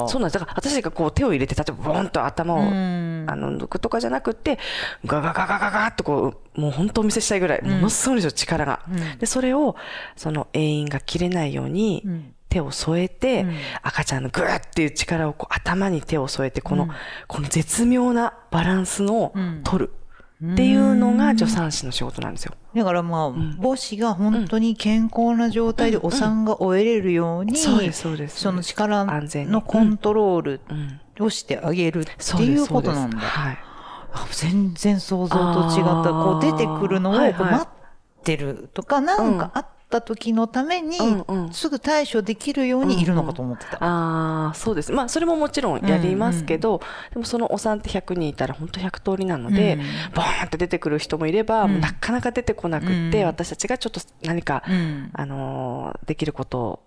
[0.08, 0.34] そうなんです。
[0.34, 3.26] だから私がこう手を入れて、例えばボーンと頭を、うん。
[3.28, 4.58] あの、抜くとかじゃなくて、
[5.06, 8.82] ガガガガガガッとこう、もう本当お見せしたいぐらい、ものすごいんですよ、力が。
[8.90, 9.18] うん。
[9.18, 9.76] で、それを、
[10.16, 12.34] その永遠が切れないように、うん。
[12.50, 13.56] 手を添えて、うん。
[13.82, 16.92] 赤ちゃんのグーっていう力をこう頭に手を添えて、この、うん。
[17.28, 19.62] この絶妙なバランスのうん。
[19.64, 19.94] 取る
[20.44, 22.54] っていうのが助産師の仕事なんですよ。
[22.76, 23.32] だからまあ、
[23.62, 28.40] 母子が本当に健康な状態でお産が終えれるように、そうです、そうです。
[28.40, 31.00] その力安全にのコントロールうん。
[31.20, 33.18] をしてあげるっていうことなんだ。
[33.20, 33.58] はい。
[34.14, 36.10] あ全然想像と違った。
[36.10, 37.34] こう出てくるのを待
[37.64, 37.68] っ
[38.24, 41.54] てるとか、なんかあった時のためにうんうん。
[41.54, 43.78] すぐ対処できるようにいるのかと思ってた。
[43.80, 44.92] ああ、そうです。
[44.92, 46.82] まあ、それももちろんやりますけど、
[47.14, 49.80] でもそのお産って100人いたら本当100通りなので、うん。
[50.16, 51.80] ボーンって出てくる人もいれば、うん。
[51.82, 53.26] なかなか出てこなくって、うん。
[53.28, 55.10] 私たちがちょっと何か、うん。
[55.14, 56.80] あのーできることを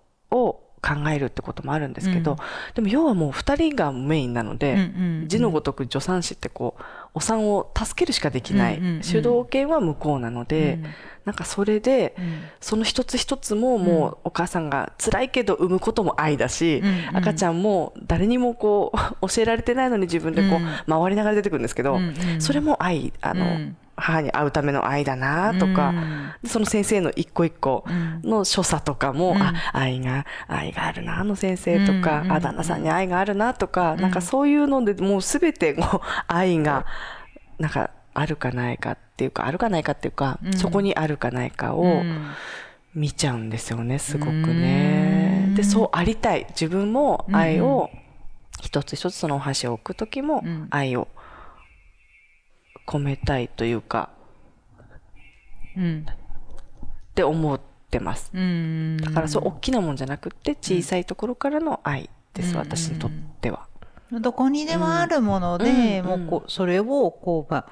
[0.85, 2.37] 考えるってこともあるんですけど、うん、
[2.75, 6.83] でも要はもう2人がメインなので、うんうんうん、字のごとく助産師ってこう
[7.15, 10.85] お産を助けるしかできない、うんうんうん、主導権は向こうなので、うん、
[11.25, 25.89] なんかそれで、うん、その一つ一つももうお母さんが辛いけど産むことも愛だし、うんうん、赤ちゃんも誰にもこう教えられてないのに自分でこう回りながら出てくるんですけど、うんうん、それも愛あの、母に会うための愛だなとか、
[26.43, 27.85] うん、その先生の一個一個
[28.23, 36.85] の所作とかも、うん、あ愛が愛があるなあの先生とか、うん、あ旦那さんに愛があるなとか、うん、なんかそういうのでもう全てもう 愛が
[37.57, 42.03] なんかあるかないかっていうかあるかないかっていうか、そこにあるかないかを
[42.93, 45.53] 見ちゃうんですよねすごくね。
[45.55, 46.45] でそうありたい。
[46.49, 47.89] 自分も愛を
[48.61, 51.07] 一つ一つそのお箸を置く時も愛を、
[52.85, 54.09] 込めたいというか、
[55.77, 56.15] うん、っ
[57.13, 57.59] て思っ
[57.89, 58.31] てます。
[58.33, 63.11] だからそう大きなもんじゃなくて小さいところからの愛です、私にとっ
[63.41, 63.67] ては。
[64.11, 67.67] どこにでもあるもので、もうこうそれをこう、まあ、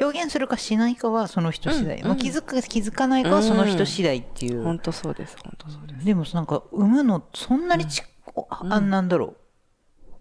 [0.00, 6.04] 表現するかしないかはその人次第、うん、まあ、気づく気づかないかはその人次第っていう、本当そうです本当そうです。
[6.04, 8.02] でもなんか産むのそんなにち、
[8.34, 9.36] うん、あなんだろう。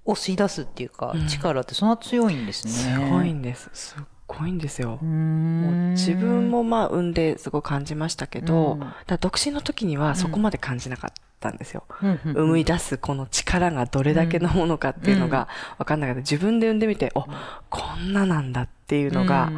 [0.07, 2.73] 押し出すっていうか、力ってそんな強いんですね。
[2.73, 3.69] すごいんです。
[3.73, 3.95] す
[4.27, 4.97] ごいんですよ。
[5.01, 11.83] もう自分もまあ産んですごい感じましたけど、だ独身の時にはそこまで感じなかったんですよ。
[12.23, 15.47] 生み出すこの力がどれだけのものかっていうのが
[15.77, 16.21] 分かんなかった。
[16.21, 17.25] 自分で産んでみて、お
[17.69, 19.51] こんななんだっていうのが、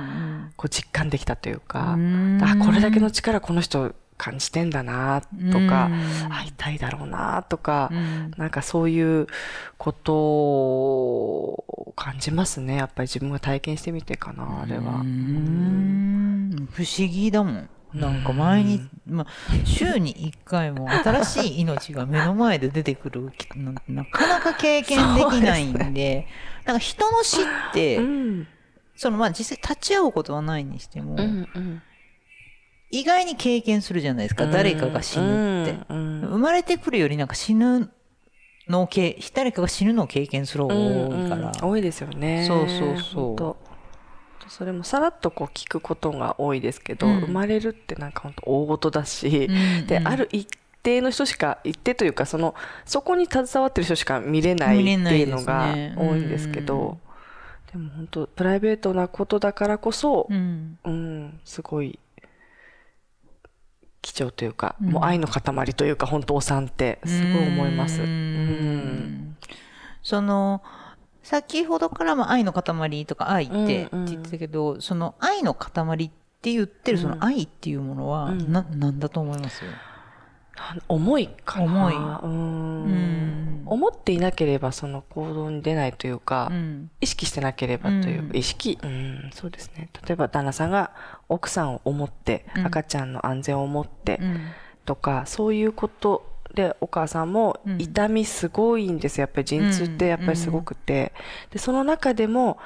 [0.57, 1.97] こう実感できたというか、
[2.41, 5.89] あ、これだけの力この人感じてんだなとか、
[6.30, 7.91] 会いたいだろうなとか、
[8.38, 9.28] なんかそういう
[9.78, 12.78] ことを感じますね。
[12.78, 15.03] やっぱり自分が体験してみてかな、あれは。
[16.72, 17.70] 不思議だもん。
[17.93, 19.28] なんか前に、まあ、
[19.65, 23.32] 週に1回も新しい命が目の前で出てくる
[23.88, 26.28] なかなか経験できないんで、で
[26.65, 28.47] なんか人の死って、うん、
[28.95, 31.24] そのまあ実際立ち会うことはないにしても、うんう
[31.59, 31.82] ん
[32.89, 34.45] 意外に経験するじゃないですか。
[34.47, 35.75] 誰かが死ぬって。
[35.89, 37.91] 生まれてくるよりなんか死ぬ
[38.67, 41.51] のをけ、誰かが死ぬのを経験する方が多いから。
[41.61, 42.45] 多いですよね。
[42.47, 43.67] そうそうそう。
[44.49, 49.49] それもさらっとこう聞くことが多いですけど、生まれるってなんか本当大事だし、
[49.88, 50.47] で、ある一
[50.83, 56.97] 定の人しか、一定というか、その、そこに携わってる人しか見れないっていうのが多いんですけど、
[57.71, 61.99] でも本当プライベートなことだからこそ、うん、うん、すごい
[64.08, 68.01] 貴重というか、うん、もう愛の塊というか本当お産ってすごい思います。
[70.01, 70.64] その
[71.24, 76.10] 先ほどからも愛の塊とか愛って言ってたけど、うんうん、その愛の塊っ
[76.41, 79.62] て言ってるその愛っていうものは、うん、ななんだと思います？
[80.88, 81.66] 重いかな。
[81.66, 81.95] 重い。
[81.95, 83.64] うん。
[83.66, 88.78] 思っていなければその行動に出ないというか、うん、意識してなければという、うん、意識。
[88.82, 89.30] うん。
[89.34, 89.89] そうですね。
[90.08, 90.91] 例えば旦那さんが
[91.30, 94.20] 奥さんを思って、うん、赤ちゃんの安全を思って、
[94.86, 101.14] とかそういうことでお母さんも痛みすごいんですやっぱり陣痛ってやっぱりすごくて、
[101.51, 102.58] でその中でも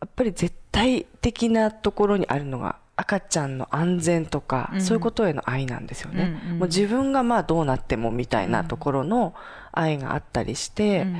[0.00, 9.34] やっぱり絶対的なところにあるのが赤ちゃんの安全とか、うん、そういうことへの愛なんですよね、うんうん、もう自分がまあどうなってもみたいなところの
[9.72, 11.16] 愛があったりして、うん、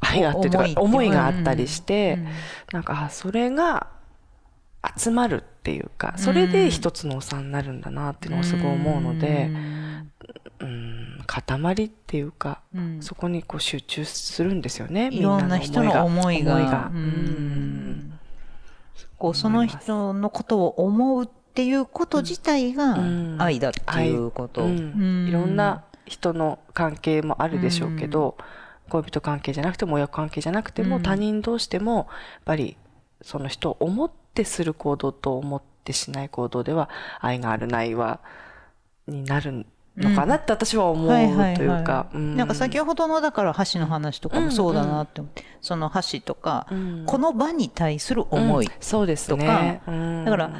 [0.00, 2.26] 愛があってとか思いがあったりして、うん、
[2.72, 3.88] なんかそれが
[4.96, 9.50] 集まるっていうかそれで一つのお産になるんだなっていうのをすごい思うので、
[10.60, 12.60] うん、塊っていうか、
[13.00, 16.54] そこにこう集中するんですよねいろんな人の思いが。
[16.54, 16.90] 思いが。
[16.94, 18.05] うん
[19.18, 22.98] こうその人のことを思うっていうこと自体が
[23.38, 24.62] 愛だっていうこと。
[24.62, 28.36] いろんな人の関係もあるでしょうけど、
[28.88, 32.06] 恋人関係じゃなくても親子関係じゃなくても、他人同士でもやっ
[32.44, 32.76] ぱり
[33.22, 36.88] その人を思ってする行動と思ってしない行動では
[37.20, 38.20] 愛があるないは
[39.08, 39.66] になる
[39.96, 42.08] のかなって私は思うというか。
[42.12, 45.44] なんか先ほどのだから箸の話とかもそうだなって思って、う。
[45.44, 49.80] んうん、その箸とか、うん、この場に対する思いとか、そうですね、
[50.24, 50.50] だから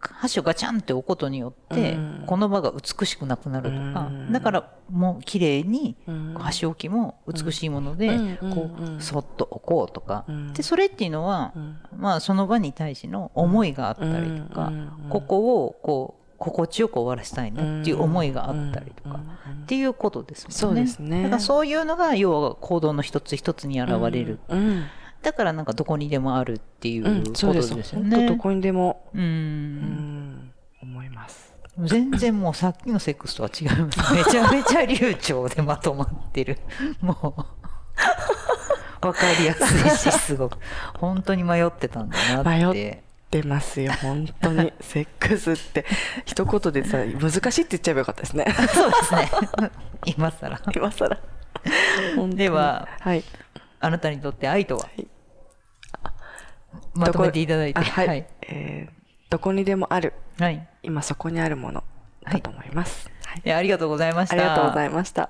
[0.00, 5.96] 箸をガチャンって置くことによって、この場が美しくなくなるとか、だからもう綺麗に
[6.36, 10.24] 箸置きも美しいもので、こうそっと置こうとか、
[10.54, 11.52] でそれっていうのは、
[11.96, 14.72] まあその場に対しての思いがあったりとか、
[15.08, 19.20] ここをこう心地よく終わらせたいなっていう思いがあったりとか、
[19.64, 20.56] っていうことですもんね。
[20.56, 21.22] そうですね。
[21.24, 24.38] だからそういうのが要は行動の一つ一つに現れる。
[24.48, 24.84] うんうん、
[25.22, 28.16] だからなんかどこにでもあるっていうことですよね。
[28.16, 31.52] うん、どこにでも、うん、思います。
[31.80, 33.98] 全然もうさっきのセックスとは違います。
[34.14, 36.58] めちゃめちゃ流暢でまとまってる。
[37.00, 37.34] も
[39.02, 40.58] う、 わかりやすいし、すごく。
[40.98, 42.72] 本当に迷ってたんだなっ。
[42.74, 44.72] 迷ってますよ、本当に。
[44.80, 45.84] セックスって、
[46.24, 48.46] 一言でさ、難しいって言っちゃえばよかったですね。
[48.74, 49.30] そうですね。
[50.06, 50.60] 今更。
[50.74, 51.18] 今更。
[52.34, 53.24] でははい。
[53.80, 55.06] あなたにとって愛とは、い
[56.94, 57.80] まとめていただいて。
[57.80, 58.26] あはい、はい。
[58.42, 58.98] えー
[59.30, 60.66] どこにでもある、はい。
[60.82, 61.84] 今そこにあるもの
[62.24, 63.08] だと思います。
[63.08, 64.36] はいいやありがとうございました。
[64.36, 65.28] ありがとうございました。